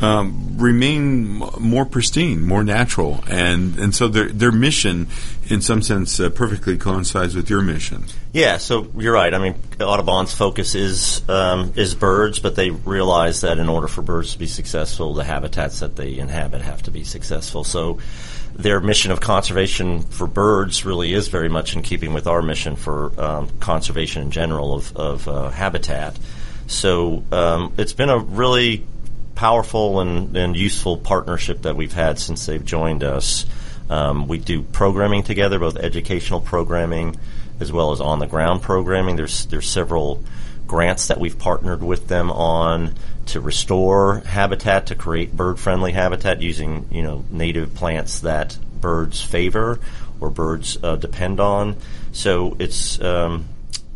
[0.00, 5.08] um, remain more pristine, more natural, and and so their their mission,
[5.50, 8.04] in some sense, uh, perfectly coincides with your mission.
[8.32, 9.34] Yeah, so you're right.
[9.34, 14.02] I mean, Audubon's focus is um, is birds, but they realize that in order for
[14.02, 17.64] birds to be successful, the habitats that they inhabit have to be successful.
[17.64, 17.98] So
[18.54, 22.76] their mission of conservation for birds really is very much in keeping with our mission
[22.76, 26.16] for um, conservation in general of, of uh, habitat.
[26.66, 28.86] So um, it's been a really
[29.34, 33.46] powerful and, and useful partnership that we've had since they've joined us.
[33.90, 37.16] Um, we do programming together, both educational programming
[37.58, 39.16] as well as on the ground programming.
[39.16, 40.24] There's there's several
[40.66, 42.94] grants that we've partnered with them on
[43.26, 49.20] to restore habitat, to create bird friendly habitat using you know native plants that birds
[49.20, 49.78] favor
[50.20, 51.76] or birds uh, depend on.
[52.12, 53.46] So it's um,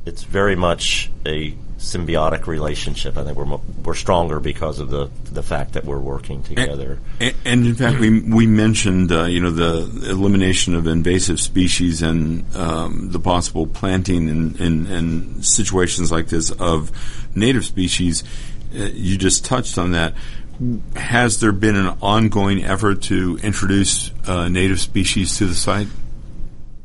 [0.04, 3.16] it's very much a symbiotic relationship.
[3.16, 6.98] I think we're we're stronger because of the the fact that we're working together.
[7.20, 12.02] And, and in fact, we we mentioned uh, you know the elimination of invasive species
[12.02, 16.90] and um, the possible planting in, in, in, situations like this of
[17.34, 18.24] native species.
[18.74, 20.14] Uh, you just touched on that.
[20.96, 25.88] Has there been an ongoing effort to introduce uh, native species to the site?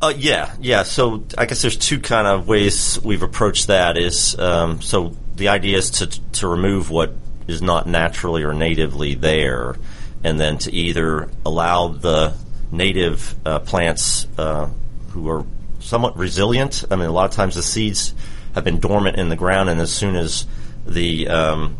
[0.01, 0.83] Uh, yeah, yeah.
[0.83, 3.97] So I guess there's two kind of ways we've approached that.
[3.97, 7.13] Is um, so the idea is to to remove what
[7.47, 9.75] is not naturally or natively there,
[10.23, 12.33] and then to either allow the
[12.71, 14.69] native uh, plants uh,
[15.09, 15.45] who are
[15.79, 16.85] somewhat resilient.
[16.89, 18.13] I mean, a lot of times the seeds
[18.55, 20.45] have been dormant in the ground, and as soon as
[20.85, 21.77] the um,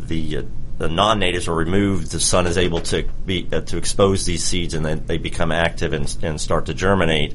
[0.00, 0.42] the uh,
[0.78, 4.74] the non-natives are removed, the sun is able to be uh, to expose these seeds,
[4.74, 7.34] and then they become active and, and start to germinate,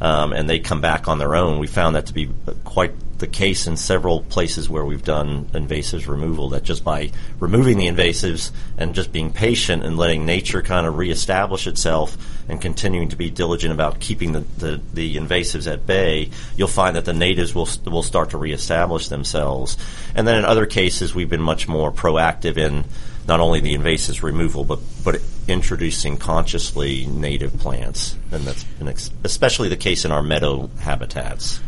[0.00, 1.58] um, and they come back on their own.
[1.58, 2.30] We found that to be
[2.64, 6.50] quite the case in several places where we've done invasives removal.
[6.50, 10.98] That just by removing the invasives and just being patient and letting nature kind of
[10.98, 12.16] reestablish itself
[12.48, 16.96] and continuing to be diligent about keeping the, the, the invasives at bay, you'll find
[16.96, 19.76] that the natives will will start to reestablish themselves.
[20.14, 22.84] And then in other cases, we've been much more proactive in
[23.28, 29.68] not only the invasives removal, but but introducing consciously native plants, and that's ex- especially
[29.68, 31.60] the case in our meadow habitats.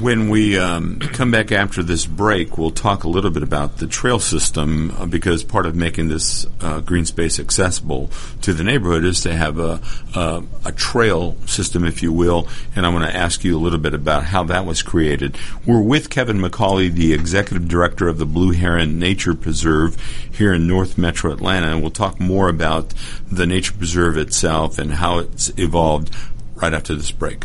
[0.00, 3.86] When we um, come back after this break, we'll talk a little bit about the
[3.86, 8.10] trail system uh, because part of making this uh, green space accessible
[8.42, 9.80] to the neighborhood is to have a,
[10.16, 12.48] a, a trail system, if you will.
[12.74, 15.38] And I want to ask you a little bit about how that was created.
[15.64, 19.96] We're with Kevin McCauley, the executive director of the Blue Heron Nature Preserve
[20.28, 22.92] here in North Metro Atlanta, and we'll talk more about
[23.30, 26.12] the nature preserve itself and how it's evolved
[26.56, 27.44] right after this break.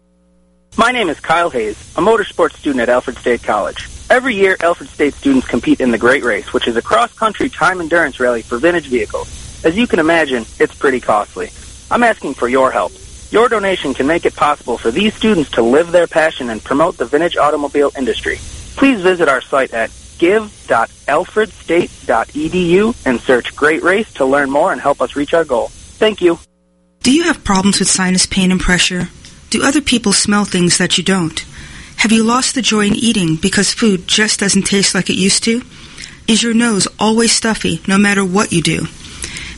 [0.77, 3.89] My name is Kyle Hayes, a motorsports student at Alfred State College.
[4.09, 7.81] Every year, Alfred State students compete in the Great Race, which is a cross-country time
[7.81, 9.27] endurance rally for vintage vehicles.
[9.65, 11.49] As you can imagine, it's pretty costly.
[11.91, 12.93] I'm asking for your help.
[13.31, 16.97] Your donation can make it possible for these students to live their passion and promote
[16.97, 18.37] the vintage automobile industry.
[18.77, 25.01] Please visit our site at give.alfredstate.edu and search Great Race to learn more and help
[25.01, 25.67] us reach our goal.
[25.67, 26.39] Thank you.
[27.01, 29.09] Do you have problems with sinus pain and pressure?
[29.51, 31.37] Do other people smell things that you don't?
[31.97, 35.43] Have you lost the joy in eating because food just doesn't taste like it used
[35.43, 35.61] to?
[36.25, 38.85] Is your nose always stuffy no matter what you do?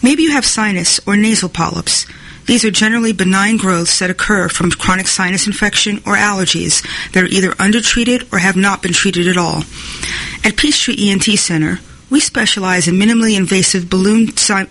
[0.02, 2.08] Maybe you have sinus or nasal polyps.
[2.48, 7.28] These are generally benign growths that occur from chronic sinus infection or allergies that are
[7.28, 9.64] either undertreated or have not been treated at all.
[10.44, 11.82] At Peachtree ENT Center,
[12.14, 14.28] we specialize in minimally invasive balloon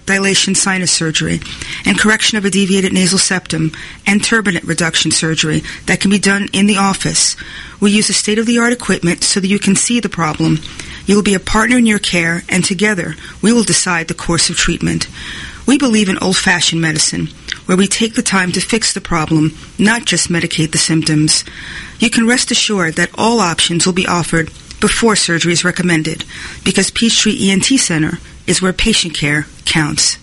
[0.07, 1.40] dilation sinus surgery
[1.85, 3.72] and correction of a deviated nasal septum
[4.07, 7.37] and turbinate reduction surgery that can be done in the office.
[7.81, 10.61] We use a state-of-the-art equipment so that you can see the problem.
[11.05, 14.48] You will be a partner in your care and together we will decide the course
[14.48, 15.09] of treatment.
[15.66, 17.26] We believe in old-fashioned medicine
[17.66, 19.50] where we take the time to fix the problem,
[19.81, 21.44] not just medicate the symptoms.
[21.98, 26.26] You can rest assured that all options will be offered before surgery is recommended
[26.64, 28.18] because Peachtree ENT Center
[28.48, 30.18] is where patient care counts.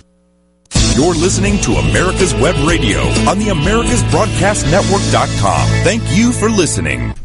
[0.96, 5.68] You're listening to America's Web Radio on the AmericasBroadcastNetwork.com.
[5.84, 7.16] Thank you for listening.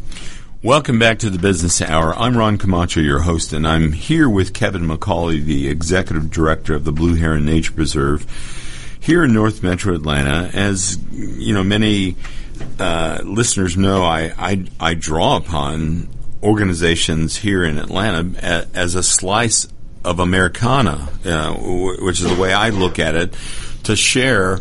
[0.63, 2.17] Welcome back to the Business Hour.
[2.17, 6.85] I'm Ron Camacho, your host, and I'm here with Kevin McCauley, the Executive Director of
[6.85, 8.25] the Blue Heron Nature Preserve
[9.01, 10.49] here in North Metro Atlanta.
[10.53, 12.15] As you know, many
[12.79, 16.07] uh, listeners know, I, I, I draw upon
[16.45, 19.67] organizations here in Atlanta as a slice
[20.03, 21.53] of Americana, uh,
[21.99, 23.33] which is the way I look at it,
[23.83, 24.59] to share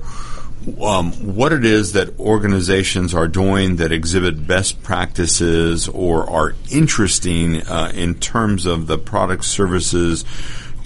[0.80, 7.60] um, what it is that organizations are doing that exhibit best practices or are interesting
[7.62, 10.24] uh, in terms of the products, services,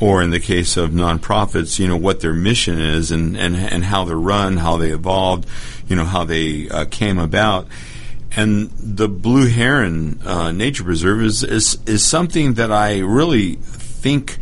[0.00, 3.84] or in the case of nonprofits, you know, what their mission is and, and, and
[3.84, 5.46] how they're run, how they evolved,
[5.88, 7.66] you know, how they uh, came about.
[8.36, 14.38] And the Blue Heron uh, Nature Preserve is, is, is something that I really think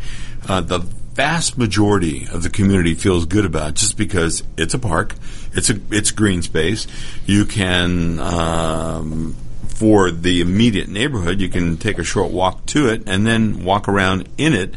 [0.47, 5.15] uh, the vast majority of the community feels good about just because it's a park,
[5.53, 6.85] it's a it's green space.
[7.25, 9.35] You can um,
[9.77, 13.87] for the immediate neighborhood, you can take a short walk to it and then walk
[13.87, 14.75] around in it.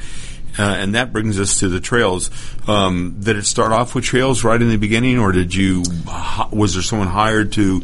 [0.58, 2.30] Uh, and that brings us to the trails.
[2.66, 5.82] Um, did it start off with trails right in the beginning, or did you?
[6.50, 7.82] Was there someone hired to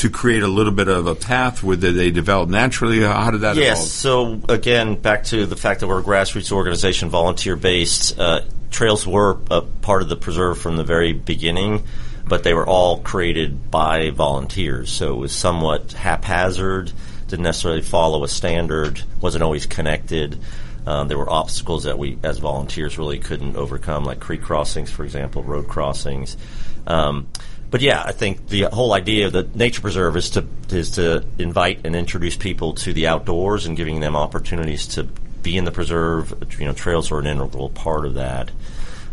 [0.00, 3.00] to create a little bit of a path where they develop naturally?
[3.00, 4.44] How did that yes, evolve?
[4.48, 8.18] so again, back to the fact that we're a grassroots organization, volunteer based.
[8.18, 11.82] Uh, trails were a part of the preserve from the very beginning,
[12.26, 14.90] but they were all created by volunteers.
[14.90, 16.90] So it was somewhat haphazard,
[17.28, 20.38] didn't necessarily follow a standard, wasn't always connected.
[20.86, 25.04] Um, there were obstacles that we, as volunteers, really couldn't overcome, like creek crossings, for
[25.04, 26.38] example, road crossings.
[26.86, 27.28] Um,
[27.70, 31.24] but yeah, I think the whole idea of the nature preserve is to is to
[31.38, 35.70] invite and introduce people to the outdoors and giving them opportunities to be in the
[35.70, 36.34] preserve.
[36.58, 38.50] You know, trails are an integral part of that.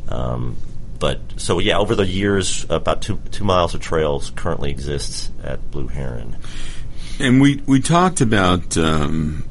[0.09, 0.57] Um,
[0.99, 5.69] but so yeah, over the years, about two two miles of trails currently exists at
[5.69, 6.37] Blue Heron.
[7.19, 9.43] And we we talked about um,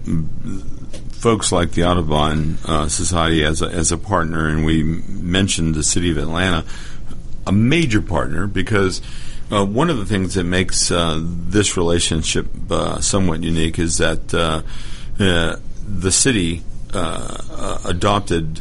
[1.12, 5.84] folks like the Audubon uh, Society as a, as a partner, and we mentioned the
[5.84, 6.64] city of Atlanta
[7.46, 9.00] a major partner because
[9.50, 14.34] uh, one of the things that makes uh, this relationship uh, somewhat unique is that
[14.34, 14.62] uh,
[15.20, 15.56] uh,
[15.86, 18.60] the city uh, adopted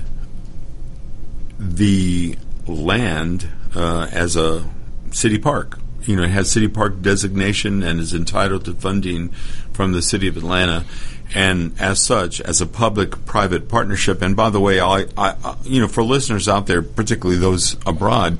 [1.57, 4.63] the land as a
[5.11, 5.79] city park.
[6.03, 9.29] You know, it has city park designation and is entitled to funding
[9.73, 10.85] from the city of Atlanta
[11.33, 14.21] and as such, as a public-private partnership.
[14.21, 18.39] And by the way, I, I, you know, for listeners out there, particularly those abroad,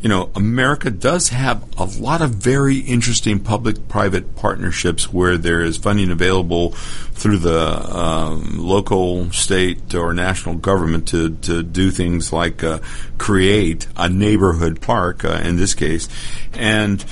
[0.00, 5.76] you know, America does have a lot of very interesting public-private partnerships where there is
[5.76, 12.64] funding available through the um, local, state, or national government to, to do things like
[12.64, 12.78] uh,
[13.18, 16.08] create a neighborhood park, uh, in this case,
[16.54, 17.04] and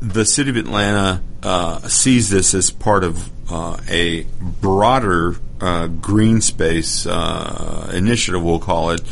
[0.00, 4.24] the city of Atlanta uh, sees this as part of uh, a
[4.60, 9.02] broader uh, green space uh, initiative, we'll call it,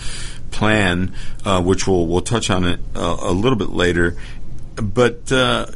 [0.50, 4.16] plan, uh, which we'll we'll touch on it uh, a little bit later.
[4.76, 5.66] But uh,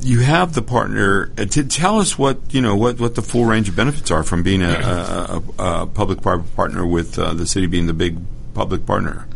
[0.00, 1.26] you have the partner.
[1.26, 4.42] to tell us what you know what, what the full range of benefits are from
[4.42, 8.18] being a, a, a public-private partner with the city being the big
[8.54, 9.26] public partner.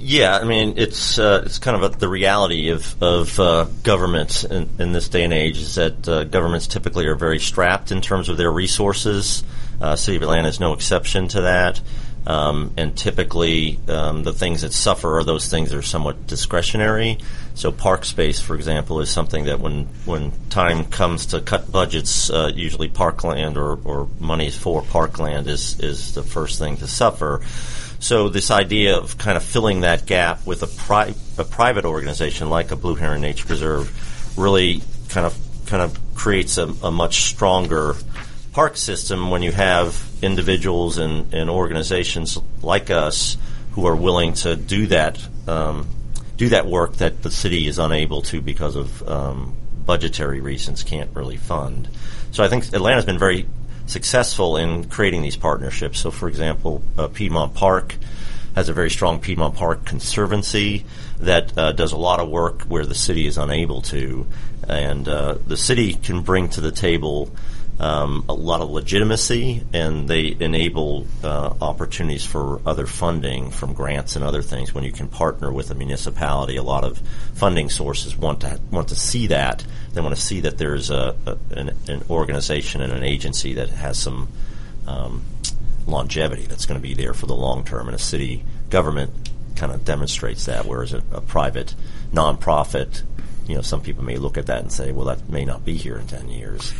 [0.00, 4.44] Yeah, I mean it's uh, it's kind of a, the reality of of uh, governments
[4.44, 8.00] in, in, this day and age is that uh, governments typically are very strapped in
[8.00, 9.42] terms of their resources.
[9.94, 11.80] City of Atlanta is no exception to that.
[12.28, 17.18] Um, and typically, um, the things that suffer are those things that are somewhat discretionary.
[17.54, 22.28] So, park space, for example, is something that when when time comes to cut budgets,
[22.28, 27.40] uh, usually parkland or, or money for parkland is is the first thing to suffer.
[28.00, 32.48] So, this idea of kind of filling that gap with a, pri- a private organization
[32.48, 35.36] like a Blue Heron Nature Preserve really kind of
[35.66, 37.94] kind of creates a, a much stronger
[38.52, 43.36] park system when you have individuals and, and organizations like us
[43.72, 45.86] who are willing to do that um,
[46.36, 51.10] do that work that the city is unable to because of um, budgetary reasons can't
[51.14, 51.88] really fund.
[52.30, 53.46] So I think Atlanta's been very
[53.88, 55.98] successful in creating these partnerships.
[55.98, 57.96] So, for example, uh, Piedmont Park
[58.54, 60.84] has a very strong Piedmont Park Conservancy
[61.20, 64.26] that uh, does a lot of work where the city is unable to,
[64.68, 67.30] and uh, the city can bring to the table
[67.80, 74.16] um, a lot of legitimacy, and they enable uh, opportunities for other funding from grants
[74.16, 74.74] and other things.
[74.74, 76.98] When you can partner with a municipality, a lot of
[77.34, 79.64] funding sources want to want to see that.
[79.92, 83.68] They want to see that there's a, a an, an, organization and an agency that
[83.70, 84.28] has some
[84.86, 85.24] um,
[85.86, 89.12] longevity that's going to be there for the long term, and a city government
[89.54, 91.74] kind of demonstrates that, whereas a, a private
[92.12, 93.02] nonprofit
[93.46, 95.74] you know, some people may look at that and say, well, that may not be
[95.74, 96.74] here in 10 years.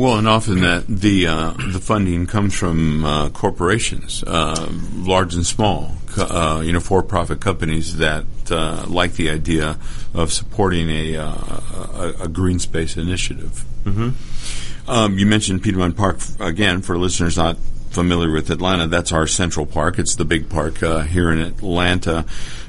[0.00, 5.44] Well, and often that the uh, the funding comes from uh, corporations, uh, large and
[5.44, 9.76] small, uh, you know, for-profit companies that uh, like the idea
[10.14, 13.62] of supporting a uh, a, a, green space initiative.
[13.84, 14.90] Mm-hmm.
[14.90, 17.58] Um, you mentioned Piedmont Park again for listeners not
[17.90, 18.86] familiar with Atlanta.
[18.86, 19.98] That's our central park.
[19.98, 22.24] It's the big park here in Atlanta,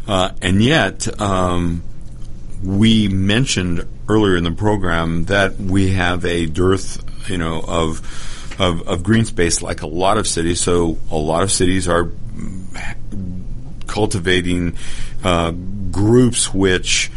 [0.06, 1.22] and yet.
[1.22, 1.84] Um,
[2.64, 8.02] we mentioned earlier in the program that we have a dearth you know, of,
[8.60, 10.62] of, of green space like a lot of cities.
[10.62, 12.12] So a lot of cities are
[13.88, 14.78] cultivating
[15.24, 15.52] uh,
[15.92, 17.12] groups which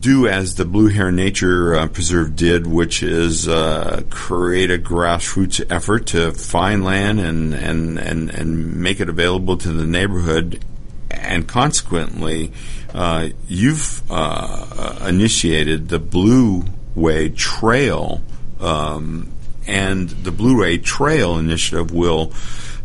[0.00, 5.64] do as the Blue Heron Nature uh, Preserve did, which is uh, create a grassroots
[5.70, 10.64] effort to find land and, and, and, and make it available to the neighborhood.
[11.10, 12.52] And consequently,
[12.94, 16.64] uh, you've uh, initiated the Blue
[16.94, 18.20] Way Trail,
[18.60, 19.32] um,
[19.66, 22.32] and the Blue Way Trail initiative will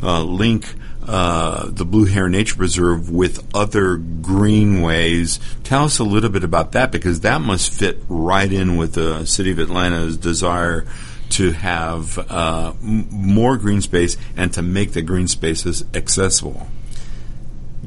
[0.02, 0.66] uh, link
[1.08, 5.40] uh, the Blue Heron Nature Preserve with other greenways.
[5.64, 9.26] Tell us a little bit about that because that must fit right in with the
[9.26, 10.86] City of Atlanta's desire
[11.32, 16.68] to have uh, m- more green space and to make the green spaces accessible.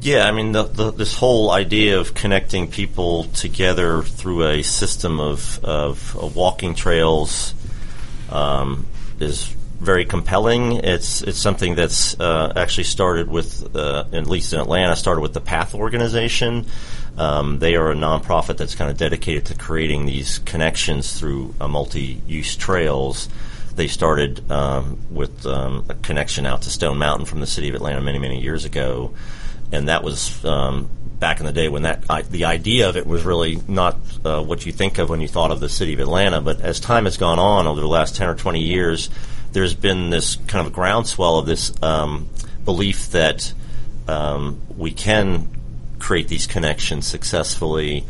[0.03, 5.21] Yeah, I mean, the, the, this whole idea of connecting people together through a system
[5.21, 7.55] of, of, of walking trails
[8.29, 8.85] um,
[9.21, 9.45] is
[9.79, 10.73] very compelling.
[10.73, 15.31] It's it's something that's uh, actually started with, uh, at least in Atlanta, started with
[15.31, 16.65] the Path organization.
[17.17, 21.69] Um, they are a nonprofit that's kind of dedicated to creating these connections through uh,
[21.69, 23.29] multi-use trails.
[23.77, 27.75] They started um, with um, a connection out to Stone Mountain from the city of
[27.75, 29.13] Atlanta many many years ago
[29.73, 30.87] and that was um,
[31.19, 34.41] back in the day when that I, the idea of it was really not uh,
[34.41, 36.41] what you think of when you thought of the city of Atlanta.
[36.41, 39.09] But as time has gone on over the last ten or twenty years,
[39.51, 42.29] there's been this kind of groundswell of this um,
[42.65, 43.53] belief that
[44.07, 45.47] um, we can
[45.99, 48.03] create these connections successfully,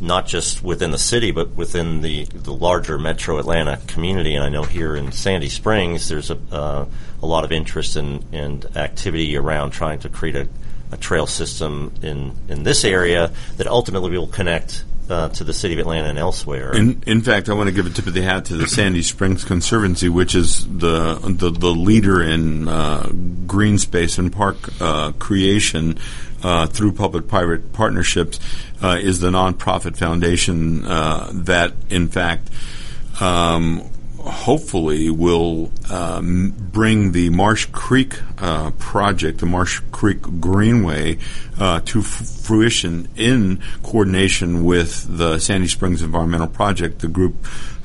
[0.00, 4.36] not just within the city, but within the, the larger metro Atlanta community.
[4.36, 6.86] And I know here in Sandy Springs, there's a, uh,
[7.22, 10.48] a lot of interest in, and activity around trying to create a
[10.92, 15.74] a trail system in, in this area that ultimately will connect uh, to the city
[15.74, 16.74] of Atlanta and elsewhere.
[16.74, 19.02] In, in fact, I want to give a tip of the hat to the Sandy
[19.02, 23.10] Springs Conservancy, which is the the, the leader in uh,
[23.46, 25.98] green space and park uh, creation
[26.42, 28.38] uh, through public-private partnerships.
[28.82, 32.48] Uh, is the nonprofit foundation uh, that, in fact.
[33.20, 33.90] Um,
[34.20, 41.18] hopefully will um, bring the Marsh Creek uh, project, the Marsh Creek Greenway,
[41.58, 47.34] uh, to f- fruition in coordination with the Sandy Springs Environmental Project, the group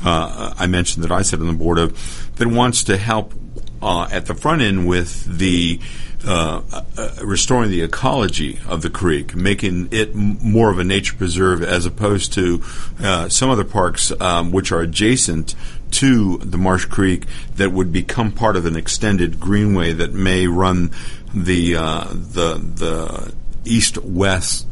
[0.04, 3.34] uh, I mentioned that I sit on the board of, that wants to help
[3.82, 5.80] uh, at the front end with the
[6.28, 6.62] uh,
[6.98, 11.62] uh, restoring the ecology of the creek, making it m- more of a nature preserve
[11.62, 12.64] as opposed to
[13.00, 15.54] uh, some other parks um, which are adjacent
[15.92, 17.26] to the Marsh Creek
[17.56, 20.92] that would become part of an extended greenway that may run
[21.34, 23.34] the uh, the the
[23.64, 24.68] east west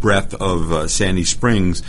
[0.00, 1.82] breadth of uh, Sandy Springs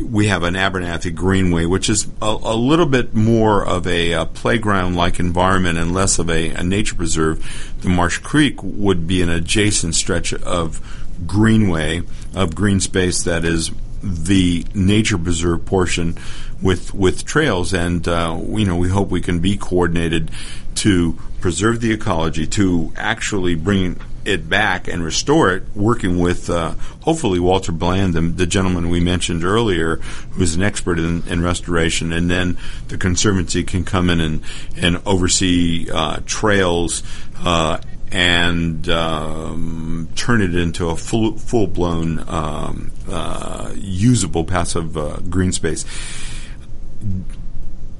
[0.00, 4.26] we have an Abernathy Greenway, which is a, a little bit more of a, a
[4.26, 7.74] playground like environment and less of a, a, nature preserve.
[7.82, 10.80] The Marsh Creek would be an adjacent stretch of
[11.26, 12.02] greenway,
[12.34, 13.70] of green space that is
[14.02, 16.16] the nature preserve portion
[16.62, 20.30] with with trails, and uh, you know we hope we can be coordinated
[20.76, 26.74] to preserve the ecology, to actually bring it back and restore it, working with uh,
[27.00, 29.96] hopefully Walter Bland, the, the, gentleman we mentioned earlier,
[30.32, 32.56] who's an expert in, in, restoration, and then
[32.88, 34.42] the conservancy can come in and
[34.76, 37.02] and oversee uh, trails
[37.40, 37.78] uh,
[38.12, 45.50] and um, turn it into a full full blown um, uh, usable passive uh, green
[45.50, 45.84] space.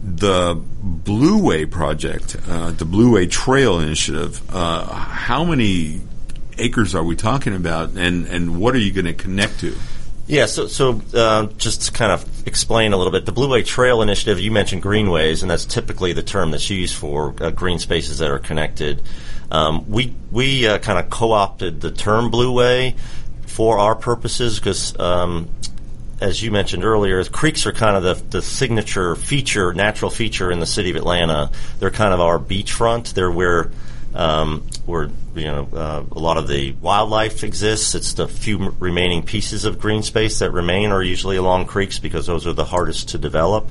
[0.02, 4.42] The Blue Way project, uh, the Blue Way Trail Initiative.
[4.52, 6.00] Uh, how many
[6.58, 9.76] acres are we talking about, and and what are you going to connect to?
[10.26, 13.62] Yeah, so, so uh, just to kind of explain a little bit, the Blue Way
[13.62, 17.78] Trail Initiative, you mentioned greenways, and that's typically the term that's used for uh, green
[17.78, 19.02] spaces that are connected.
[19.50, 22.94] Um, we we uh, kind of co opted the term Blue Way
[23.46, 25.48] for our purposes because, um,
[26.22, 30.60] as you mentioned earlier, creeks are kind of the, the signature feature, natural feature in
[30.60, 31.50] the city of Atlanta.
[31.80, 33.12] They're kind of our beachfront.
[33.14, 33.70] They're where
[34.14, 37.94] um, where you know uh, a lot of the wildlife exists.
[37.96, 42.26] It's the few remaining pieces of green space that remain are usually along creeks because
[42.26, 43.68] those are the hardest to develop.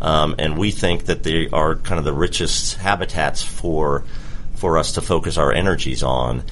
[0.00, 4.04] Um, and we think that they are kind of the richest habitats for
[4.56, 6.42] for us to focus our energies on.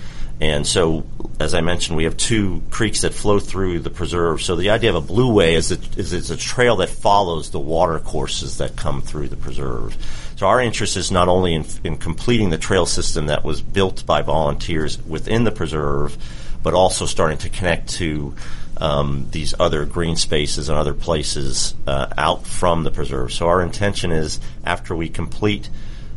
[0.41, 1.07] And so,
[1.39, 4.43] as I mentioned, we have two creeks that flow through the preserve.
[4.43, 7.99] So the idea of a blue way is it's a trail that follows the water
[7.99, 9.97] courses that come through the preserve.
[10.37, 14.05] So our interest is not only in, in completing the trail system that was built
[14.05, 16.17] by volunteers within the preserve,
[16.63, 18.35] but also starting to connect to
[18.79, 23.33] um, these other green spaces and other places uh, out from the preserve.
[23.33, 25.69] So our intention is after we complete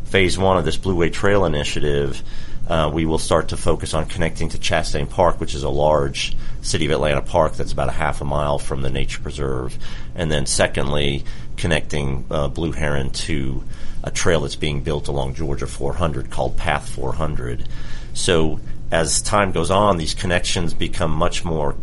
[0.06, 2.24] phase one of this Blue Way Trail initiative,
[2.68, 6.36] uh, we will start to focus on connecting to Chastain Park, which is a large
[6.62, 9.78] City of Atlanta park that's about a half a mile from the nature preserve.
[10.16, 11.24] And then, secondly,
[11.56, 13.64] connecting uh, Blue Heron to
[14.04, 17.68] a trail that's being built along Georgia 400 called Path 400.
[18.14, 18.60] So,
[18.92, 21.76] as time goes on, these connections become much more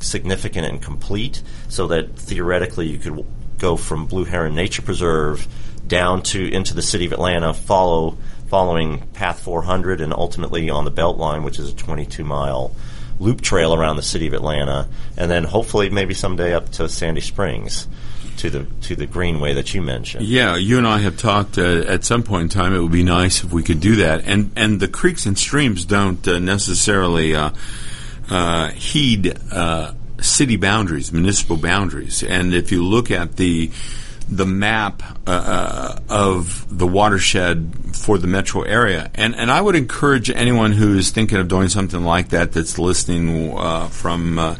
[0.00, 3.24] significant and complete so that theoretically you could
[3.58, 5.46] go from Blue Heron Nature Preserve
[5.86, 8.16] down to into the city of Atlanta, follow
[8.52, 12.76] following Path 400, and ultimately on the Beltline, which is a 22 mile
[13.18, 17.22] loop trail around the city of Atlanta, and then hopefully maybe someday up to Sandy
[17.22, 17.88] Springs
[18.36, 20.26] to the to the greenway that you mentioned.
[20.26, 22.74] Yeah, you and I have talked uh, at some point in time.
[22.74, 25.86] It would be nice if we could do that, and and the creeks and streams
[25.86, 27.52] don't uh, necessarily uh,
[28.28, 33.70] uh heed uh, city boundaries, municipal boundaries, and if you look at the
[34.36, 39.10] the map uh, of the watershed for the metro area.
[39.14, 42.78] And and I would encourage anyone who is thinking of doing something like that that's
[42.78, 44.56] listening uh, from uh,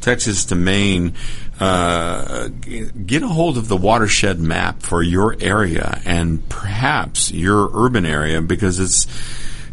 [0.00, 1.14] Texas to Maine.
[1.58, 2.48] Uh,
[3.06, 8.42] get a hold of the watershed map for your area and perhaps your urban area
[8.42, 9.06] because it's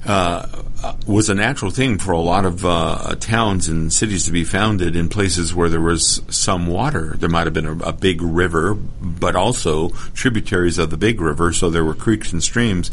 [0.06, 0.63] uh,
[1.08, 4.96] was a natural thing for a lot of uh, towns and cities to be founded
[4.96, 7.16] in places where there was some water.
[7.18, 11.54] There might have been a, a, big river, but also tributaries of the big river,
[11.54, 12.92] so there were creeks and streams.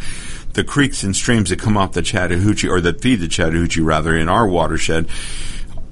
[0.52, 4.16] The creeks and streams that come off the Chattahoochee, or that feed the Chattahoochee rather,
[4.16, 5.08] in our watershed,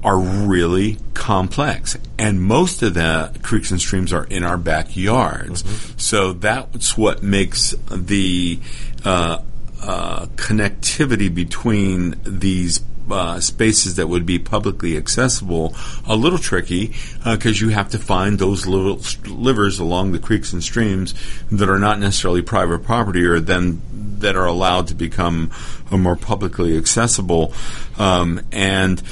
[0.03, 1.96] are really complex.
[2.18, 5.62] And most of the creeks and streams are in our backyards.
[5.62, 5.99] Mm-hmm.
[5.99, 8.61] So that's what makes the
[9.05, 9.38] uh,
[9.83, 15.74] uh, connectivity between these uh, spaces that would be publicly accessible
[16.07, 16.93] a little tricky
[17.24, 21.14] because uh, you have to find those little livers along the creeks and streams
[21.51, 23.81] that are not necessarily private property or then
[24.18, 25.51] that are allowed to become
[25.91, 27.53] more publicly accessible.
[27.99, 29.03] Um, and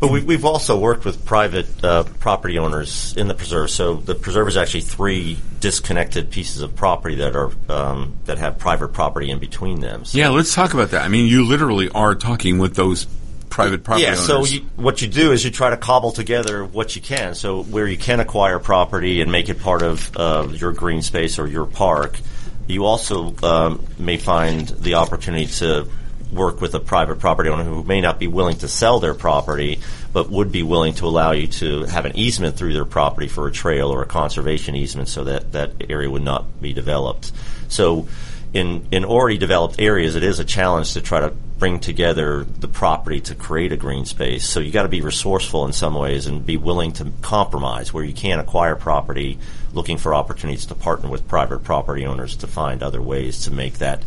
[0.00, 3.70] but we, have also worked with private uh, property owners in the preserve.
[3.70, 8.58] So the preserve is actually three disconnected pieces of property that are um, that have
[8.58, 10.04] private property in between them.
[10.04, 11.02] So yeah, let's talk about that.
[11.02, 13.06] I mean, you literally are talking with those
[13.48, 14.26] private property yeah, owners.
[14.26, 17.34] so you, what you do is you try to cobble together what you can.
[17.34, 21.40] So where you can acquire property and make it part of uh, your green space
[21.40, 22.20] or your park,
[22.68, 25.88] you also um, may find the opportunity to
[26.32, 29.80] work with a private property owner who may not be willing to sell their property,
[30.12, 33.46] but would be willing to allow you to have an easement through their property for
[33.46, 37.32] a trail or a conservation easement so that that area would not be developed.
[37.68, 38.08] So
[38.52, 42.68] in, in already developed areas, it is a challenge to try to bring together the
[42.68, 44.48] property to create a green space.
[44.48, 48.04] So you got to be resourceful in some ways and be willing to compromise where
[48.04, 49.38] you can acquire property,
[49.72, 53.78] looking for opportunities to partner with private property owners to find other ways to make
[53.78, 54.02] that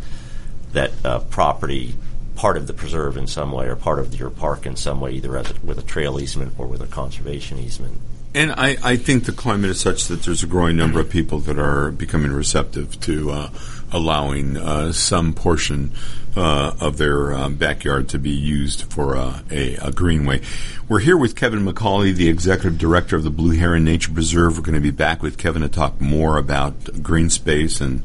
[0.72, 1.94] that uh, property
[2.42, 5.12] part of the preserve in some way or part of your park in some way,
[5.12, 7.96] either as a, with a trail easement or with a conservation easement.
[8.34, 11.38] And I, I think the climate is such that there's a growing number of people
[11.38, 13.50] that are becoming receptive to uh,
[13.92, 15.92] allowing uh, some portion
[16.36, 20.40] uh, of their uh, backyard to be used for uh, a, a, greenway.
[20.88, 24.56] We're here with Kevin McCauley, the executive director of the Blue Heron Nature Preserve.
[24.56, 28.02] We're going to be back with Kevin to talk more about green space and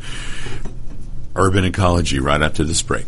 [1.35, 3.07] urban ecology right after this break.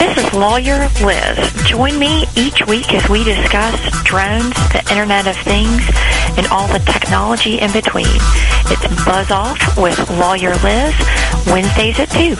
[0.00, 1.52] This is Lawyer Liz.
[1.66, 5.82] Join me each week as we discuss drones, the Internet of Things,
[6.38, 8.06] and all the technology in between.
[8.08, 10.94] It's Buzz Off with Lawyer Liz,
[11.46, 12.34] Wednesdays at 2.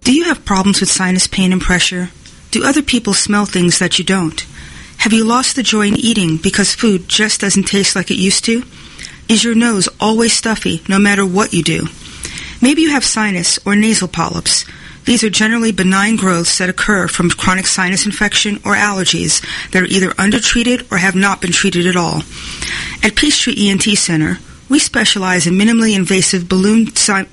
[0.00, 2.10] Do you have problems with sinus pain and pressure?
[2.50, 4.44] Do other people smell things that you don't?
[4.98, 8.44] Have you lost the joy in eating because food just doesn't taste like it used
[8.46, 8.64] to?
[9.28, 11.86] Is your nose always stuffy no matter what you do?
[12.60, 14.64] Maybe you have sinus or nasal polyps.
[15.04, 19.86] These are generally benign growths that occur from chronic sinus infection or allergies that are
[19.86, 22.22] either undertreated or have not been treated at all.
[23.02, 24.38] At Peachtree ENT Center,
[24.68, 26.86] we specialize in minimally invasive balloon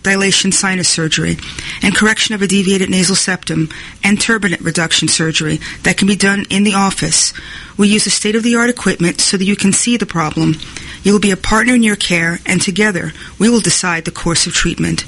[0.03, 1.37] dilation sinus surgery
[1.81, 3.69] and correction of a deviated nasal septum
[4.03, 7.33] and turbinate reduction surgery that can be done in the office.
[7.77, 10.55] We use the state-of-the-art equipment so that you can see the problem.
[11.03, 14.45] You will be a partner in your care and together we will decide the course
[14.45, 15.05] of treatment.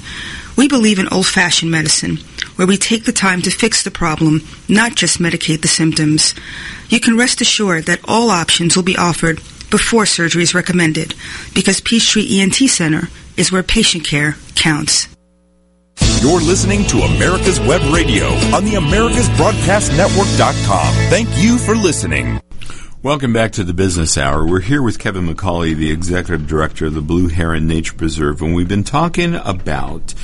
[0.56, 2.18] We believe in old-fashioned medicine,
[2.56, 6.34] where we take the time to fix the problem, not just medicate the symptoms.
[6.88, 9.40] You can rest assured that all options will be offered
[9.70, 11.14] before surgery is recommended,
[11.54, 15.08] because Peachtree ENT Center is where patient care counts.
[16.20, 20.94] You're listening to America's Web Radio on the AmericasBroadcastNetwork.com.
[21.10, 22.40] Thank you for listening.
[23.04, 24.46] Welcome back to the Business Hour.
[24.46, 28.54] We're here with Kevin McCauley, the Executive Director of the Blue Heron Nature Preserve, and
[28.54, 30.14] we've been talking about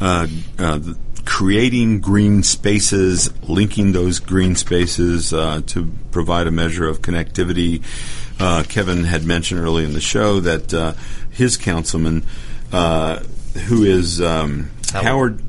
[0.00, 0.78] uh, uh,
[1.24, 7.82] creating green spaces, linking those green spaces uh, to provide a measure of connectivity.
[8.38, 10.92] Uh, Kevin had mentioned early in the show that uh,
[11.32, 12.24] his councilman,
[12.70, 13.18] uh,
[13.66, 15.47] who is um, Howard, Howard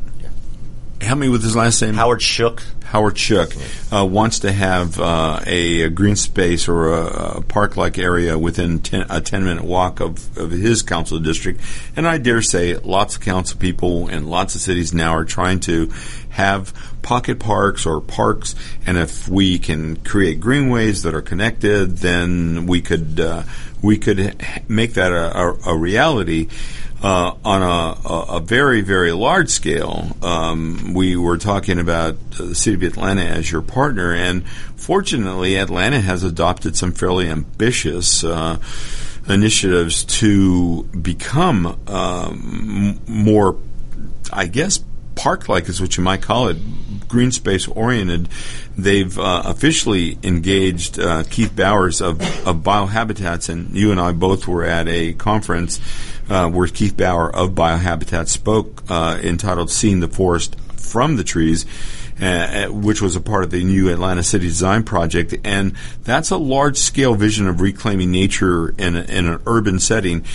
[1.01, 1.93] help me with his last name.
[1.95, 2.63] Howard Shook.
[2.83, 3.53] Howard Shook
[3.93, 8.79] uh, wants to have uh, a, a, green space or a, a park-like area within
[8.79, 11.61] ten, a ten-minute walk of, of his council district,
[11.95, 15.59] and I dare say lots of council people and lots of cities now are trying
[15.61, 15.91] to
[16.29, 16.73] have
[17.03, 18.55] pocket parks or parks,
[18.87, 23.43] and if we can create greenways that are connected, then we could uh,
[23.83, 24.35] we could
[24.67, 26.49] make that a, a reality
[27.01, 32.75] uh, on a, a, very, very large scale, um, we were talking about the city
[32.75, 38.57] of Atlanta as your partner, and fortunately, Atlanta has adopted some fairly ambitious uh,
[39.29, 43.57] initiatives to become um, more,
[44.33, 44.83] I guess,
[45.15, 46.57] park-like is what you might call it,
[47.07, 48.29] green space oriented.
[48.77, 54.47] They've uh, officially engaged uh, Keith Bowers of, of Biohabitats, and you and I both
[54.47, 55.79] were at a conference
[56.29, 61.65] uh, where Keith Bauer of Biohabitat spoke, uh, entitled "Seeing the Forest from the Trees."
[62.21, 65.71] Uh, which was a part of the new Atlanta City Design Project, and
[66.03, 70.25] that's a large-scale vision of reclaiming nature in, a, in an urban setting.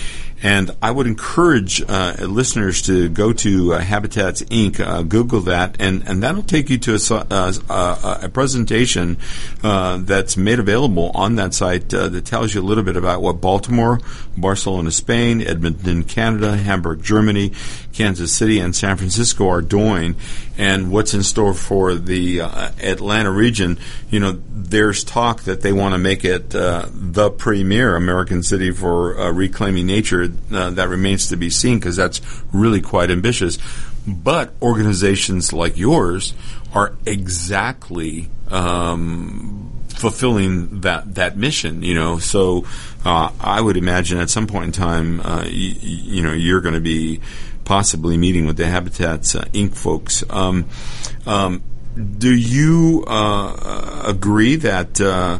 [0.41, 5.79] And I would encourage uh, listeners to go to uh, Habitats Inc., uh, Google that,
[5.79, 9.17] and, and that'll take you to a, uh, a, a presentation
[9.63, 13.21] uh, that's made available on that site uh, that tells you a little bit about
[13.21, 13.99] what Baltimore,
[14.37, 17.51] Barcelona, Spain, Edmonton, Canada, Hamburg, Germany,
[17.93, 20.15] Kansas City, and San Francisco are doing,
[20.57, 23.77] and what's in store for the Atlanta region.
[24.09, 29.31] You know, there's talk that they want to make it the premier American city for
[29.31, 32.21] reclaiming nature uh, that remains to be seen because that's
[32.51, 33.57] really quite ambitious.
[34.07, 36.33] But organizations like yours
[36.73, 41.81] are exactly um, fulfilling that that mission.
[41.81, 42.65] You know, so
[43.05, 45.49] uh, I would imagine at some point in time, uh, y-
[45.81, 47.21] you know, you're going to be
[47.63, 49.75] possibly meeting with the Habitats uh, Inc.
[49.75, 50.23] folks.
[50.29, 50.65] Um,
[51.25, 51.63] um,
[52.17, 54.99] do you uh, agree that?
[54.99, 55.39] Uh,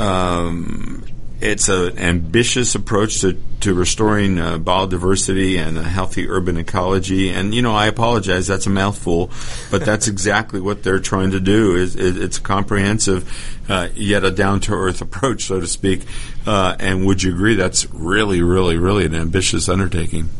[0.00, 1.04] um,
[1.40, 7.30] it's an ambitious approach to, to restoring uh, biodiversity and a healthy urban ecology.
[7.30, 9.30] And you know, I apologize, that's a mouthful,
[9.70, 11.76] but that's exactly what they're trying to do.
[11.76, 13.30] Is it's a comprehensive,
[13.68, 16.02] uh, yet a down to earth approach, so to speak.
[16.46, 20.30] Uh, and would you agree that's really, really, really an ambitious undertaking?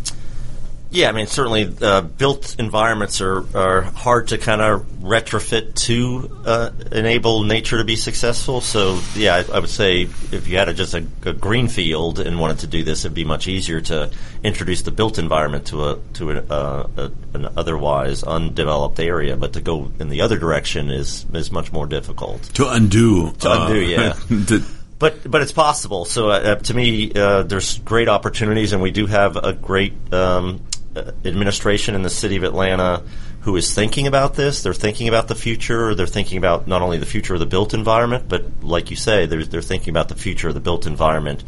[0.91, 6.41] Yeah, I mean, certainly uh, built environments are, are hard to kind of retrofit to
[6.47, 8.63] uh, enable nature to be successful.
[8.63, 12.21] So, yeah, I, I would say if you had a, just a, a green field
[12.21, 14.11] and wanted to do this, it'd be much easier to
[14.43, 19.37] introduce the built environment to a to a, uh, a, an otherwise undeveloped area.
[19.37, 22.43] But to go in the other direction is is much more difficult.
[22.55, 23.33] To undo.
[23.33, 24.13] To undo, yeah.
[24.47, 24.65] to-
[24.99, 26.05] but but it's possible.
[26.05, 30.61] So uh, to me, uh, there's great opportunities, and we do have a great um,
[30.61, 30.78] uh,
[31.25, 33.03] administration in the city of Atlanta
[33.41, 34.63] who is thinking about this.
[34.63, 35.95] They're thinking about the future.
[35.95, 39.27] They're thinking about not only the future of the built environment, but like you say,
[39.27, 41.45] they're, they're thinking about the future of the built environment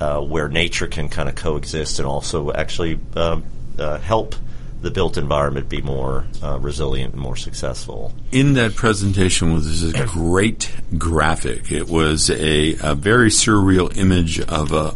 [0.00, 3.44] uh, where nature can kind of coexist and also actually um,
[3.78, 4.34] uh, help
[4.82, 8.14] the built environment be more uh, resilient and more successful.
[8.30, 11.72] in that presentation was a great graphic.
[11.72, 14.94] It was a, a very surreal image of a,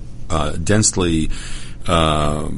[0.58, 1.28] densely
[1.86, 2.48] uh,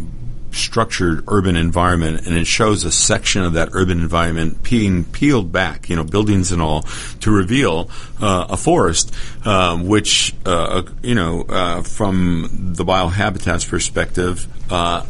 [0.52, 5.88] structured urban environment, and it shows a section of that urban environment being peeled back,
[5.88, 6.82] you know, buildings and all,
[7.20, 7.90] to reveal
[8.20, 15.04] uh, a forest, um, which, uh, you know, uh, from the biohabitats perspective, uh,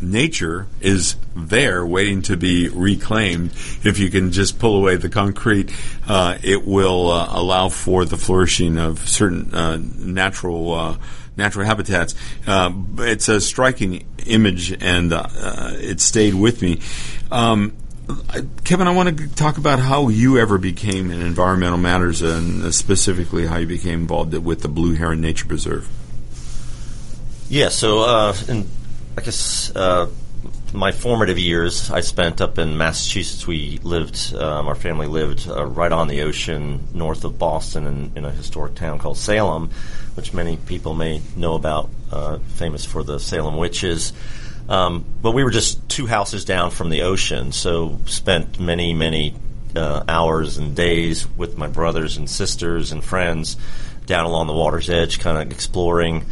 [0.00, 3.50] nature is there waiting to be reclaimed.
[3.82, 5.72] If you can just pull away the concrete,
[6.06, 10.96] uh, it will uh, allow for the flourishing of certain uh, natural uh,
[11.36, 12.14] natural habitats.
[12.46, 15.26] Uh, it's a striking image, and uh,
[15.74, 16.80] it stayed with me.
[17.30, 17.76] Um,
[18.64, 22.70] Kevin, I want to talk about how you ever became in environmental matters, and uh,
[22.70, 25.88] specifically how you became involved with the Blue Heron Nature Preserve.
[27.48, 28.68] Yeah, so uh, in,
[29.16, 30.08] I guess uh,
[30.72, 33.46] my formative years I spent up in Massachusetts.
[33.46, 38.12] We lived, um, our family lived uh, right on the ocean north of Boston in,
[38.16, 39.70] in a historic town called Salem,
[40.16, 44.12] which many people may know about, uh, famous for the Salem witches.
[44.68, 49.34] Um, but we were just two houses down from the ocean, so spent many, many
[49.76, 53.56] uh, hours and days with my brothers and sisters and friends
[54.06, 56.24] down along the water's edge, kind of exploring.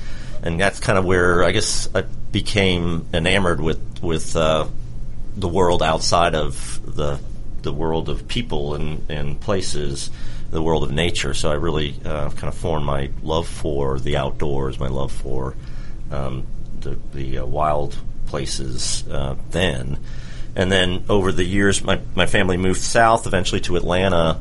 [0.43, 4.67] And that's kind of where I guess I became enamored with with uh,
[5.37, 7.19] the world outside of the
[7.63, 10.11] the world of people and, and places,
[10.55, 11.35] the world of nature.
[11.35, 15.57] So I really uh, kind of formed my love for the outdoors, my love for
[16.13, 16.47] um,
[16.79, 19.99] the, the uh, wild places uh, then.
[20.55, 24.41] And then over the years, my, my family moved south, eventually to Atlanta,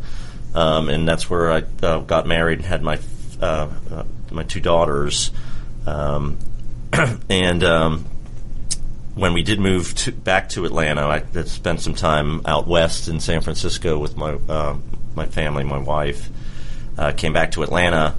[0.53, 2.99] um, and that's where I uh, got married and had my
[3.41, 5.31] uh, uh, my two daughters.
[5.87, 6.37] Um,
[7.29, 8.05] and um,
[9.15, 13.19] when we did move to, back to Atlanta, I spent some time out west in
[13.19, 14.77] San Francisco with my uh,
[15.15, 16.29] my family, my wife.
[16.97, 18.15] Uh, came back to Atlanta.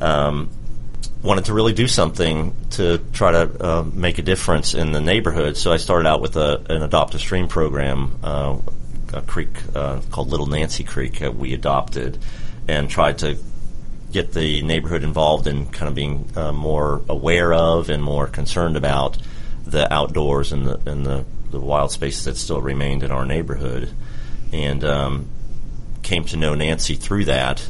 [0.00, 0.50] Um,
[1.22, 5.56] wanted to really do something to try to uh, make a difference in the neighborhood.
[5.56, 8.58] So I started out with a, an adopt a stream program, uh,
[9.12, 12.18] a creek uh, called Little Nancy Creek that we adopted,
[12.68, 13.38] and tried to
[14.12, 18.76] get the neighborhood involved in kind of being uh, more aware of and more concerned
[18.76, 19.18] about
[19.66, 23.90] the outdoors and the and the, the wild spaces that still remained in our neighborhood,
[24.52, 25.28] and um,
[26.08, 27.68] came to know Nancy through that.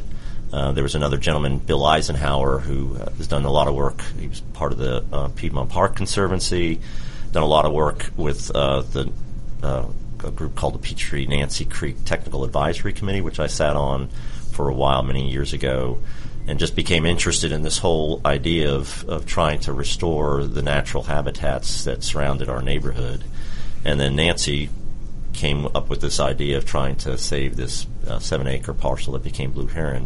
[0.53, 4.01] Uh, there was another gentleman, Bill Eisenhower, who uh, has done a lot of work.
[4.17, 6.79] He was part of the uh, Piedmont Park Conservancy,
[7.33, 9.11] done a lot of work with uh, the
[9.61, 9.87] uh,
[10.23, 14.07] a group called the Peachtree Nancy Creek Technical Advisory Committee, which I sat on
[14.53, 15.99] for a while many years ago,
[16.47, 21.03] and just became interested in this whole idea of, of trying to restore the natural
[21.03, 23.25] habitats that surrounded our neighborhood.
[23.83, 24.69] And then Nancy
[25.39, 29.23] came up with this idea of trying to save this uh, seven acre parcel that
[29.23, 30.05] became Blue Heron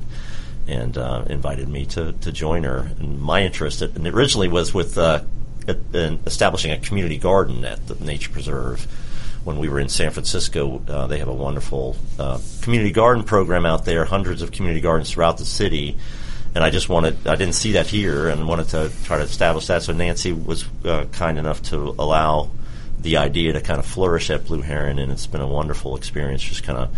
[0.67, 2.91] and uh, invited me to, to join her.
[2.99, 5.23] And my interest and originally was with uh,
[5.67, 8.85] at- in establishing a community garden at the Nature Preserve.
[9.43, 13.65] When we were in San Francisco, uh, they have a wonderful uh, community garden program
[13.65, 15.97] out there, hundreds of community gardens throughout the city.
[16.55, 19.67] And I just wanted, I didn't see that here and wanted to try to establish
[19.67, 19.81] that.
[19.81, 22.51] So Nancy was uh, kind enough to allow
[23.03, 26.41] the idea to kind of flourish at Blue Heron, and it's been a wonderful experience
[26.41, 26.97] just kind of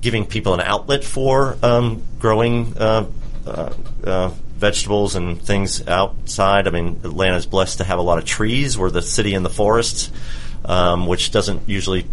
[0.00, 3.06] giving people an outlet for um, growing uh,
[3.46, 3.72] uh,
[4.04, 6.66] uh, vegetables and things outside.
[6.66, 8.78] I mean, Atlanta's blessed to have a lot of trees.
[8.78, 10.10] We're the city in the forests,
[10.64, 12.06] um, which doesn't usually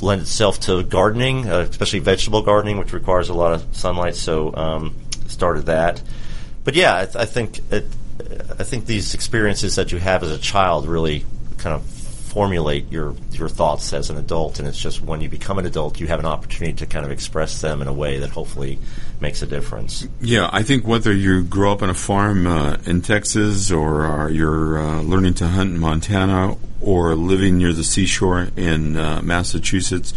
[0.00, 4.14] lend itself to gardening, uh, especially vegetable gardening, which requires a lot of sunlight.
[4.14, 4.94] So, um,
[5.26, 6.02] started that.
[6.64, 7.86] But yeah, I, th- I think it,
[8.58, 11.24] I think these experiences that you have as a child really
[11.58, 11.95] kind of
[12.36, 15.98] formulate your your thoughts as an adult, and it's just when you become an adult,
[15.98, 18.78] you have an opportunity to kind of express them in a way that hopefully
[19.20, 20.06] makes a difference.
[20.20, 24.28] Yeah, I think whether you grow up on a farm uh, in Texas or uh,
[24.28, 30.12] you're uh, learning to hunt in Montana or living near the seashore in uh, Massachusetts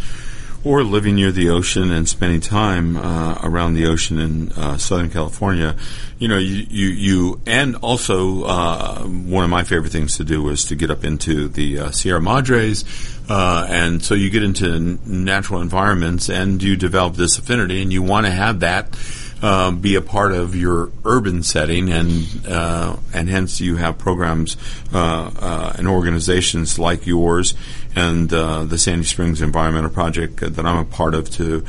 [0.63, 5.09] or living near the ocean and spending time uh, around the ocean in uh, Southern
[5.09, 5.75] California,
[6.17, 10.43] you know, you, you, you and also uh, one of my favorite things to do
[10.43, 12.83] was to get up into the uh, Sierra Madres,
[13.29, 18.03] uh, and so you get into natural environments and you develop this affinity, and you
[18.03, 18.97] want to have that.
[19.41, 24.57] Uh, be a part of your urban setting, and uh, and hence you have programs
[24.93, 27.53] uh, uh and organizations like yours
[27.95, 31.63] and uh, the Sandy Springs Environmental Project that I'm a part of to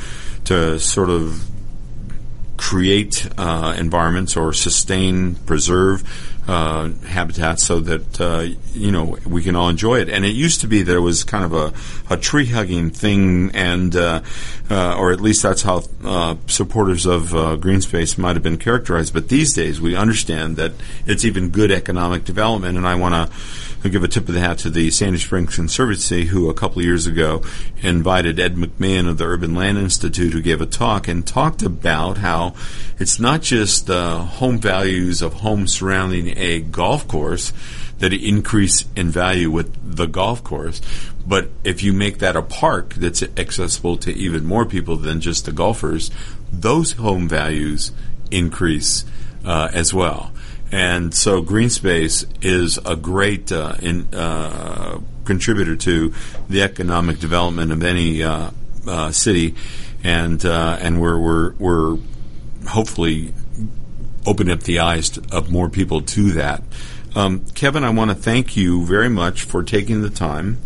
[0.46, 1.44] to sort of
[2.60, 6.04] create uh, environments or sustain, preserve
[6.46, 10.10] uh, habitats so that uh, you know we can all enjoy it.
[10.10, 13.96] And it used to be it was kind of a, a tree hugging thing, and
[13.96, 14.20] uh,
[14.68, 17.30] uh, or at least that's how uh, supporters of
[17.62, 19.14] green space might have been characterized.
[19.14, 20.72] But these days, we understand that
[21.06, 23.34] it's even good economic development, and I want to
[23.82, 26.80] I'll give a tip of the hat to the Sandy Springs Conservancy, who a couple
[26.80, 27.42] of years ago
[27.80, 32.18] invited Ed McMahon of the Urban Land Institute, who gave a talk and talked about
[32.18, 32.54] how
[32.98, 37.54] it's not just the home values of homes surrounding a golf course
[38.00, 40.82] that increase in value with the golf course,
[41.26, 45.46] but if you make that a park that's accessible to even more people than just
[45.46, 46.10] the golfers,
[46.52, 47.92] those home values
[48.30, 49.06] increase
[49.44, 50.32] uh, as well.
[50.72, 56.14] And so green space is a great uh, in, uh, contributor to
[56.48, 58.50] the economic development of any uh,
[58.86, 59.54] uh city,
[60.04, 61.98] and and we're, we're we're
[62.68, 63.34] hopefully
[64.26, 66.62] opening up the eyes of more people to that.
[67.14, 70.58] Um, Kevin, I want to thank you very much for taking the time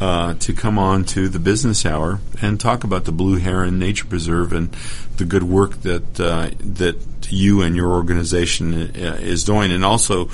[0.00, 4.06] uh, to come on to the business hour and talk about the Blue Heron Nature
[4.06, 4.70] Preserve and
[5.16, 6.96] the good work that uh, that
[7.30, 9.72] you and your organization uh, is doing.
[9.72, 10.30] And also,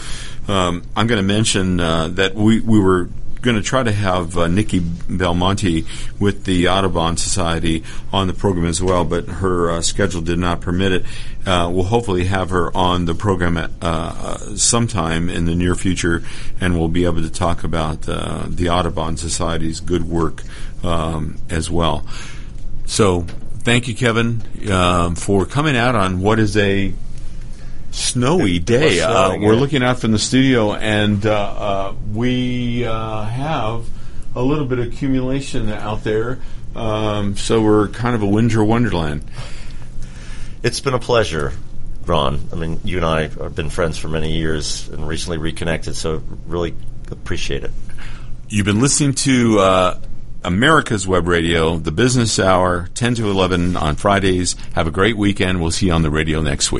[0.48, 3.08] um, I'm going to mention uh, that we we were
[3.44, 5.84] going to try to have uh, Nikki Belmonte
[6.18, 10.60] with the Audubon Society on the program as well, but her uh, schedule did not
[10.60, 11.04] permit it.
[11.46, 16.22] Uh, we'll hopefully have her on the program at, uh, sometime in the near future,
[16.60, 20.42] and we'll be able to talk about uh, the Audubon Society's good work
[20.82, 22.06] um, as well.
[22.86, 23.22] So,
[23.60, 26.94] thank you, Kevin, um, for coming out on what is a
[27.94, 29.00] snowy day.
[29.00, 33.86] Uh, we're looking out from the studio, and uh, uh, we uh, have
[34.34, 36.40] a little bit of accumulation out there.
[36.74, 39.24] Um, so we're kind of a winter wonderland.
[40.62, 41.52] It's been a pleasure,
[42.04, 42.40] Ron.
[42.52, 46.22] I mean, you and I have been friends for many years and recently reconnected, so
[46.46, 46.74] really
[47.10, 47.70] appreciate it.
[48.48, 50.00] You've been listening to uh,
[50.42, 54.56] America's Web Radio, the Business Hour, 10 to 11 on Fridays.
[54.74, 55.60] Have a great weekend.
[55.60, 56.72] We'll see you on the radio next week.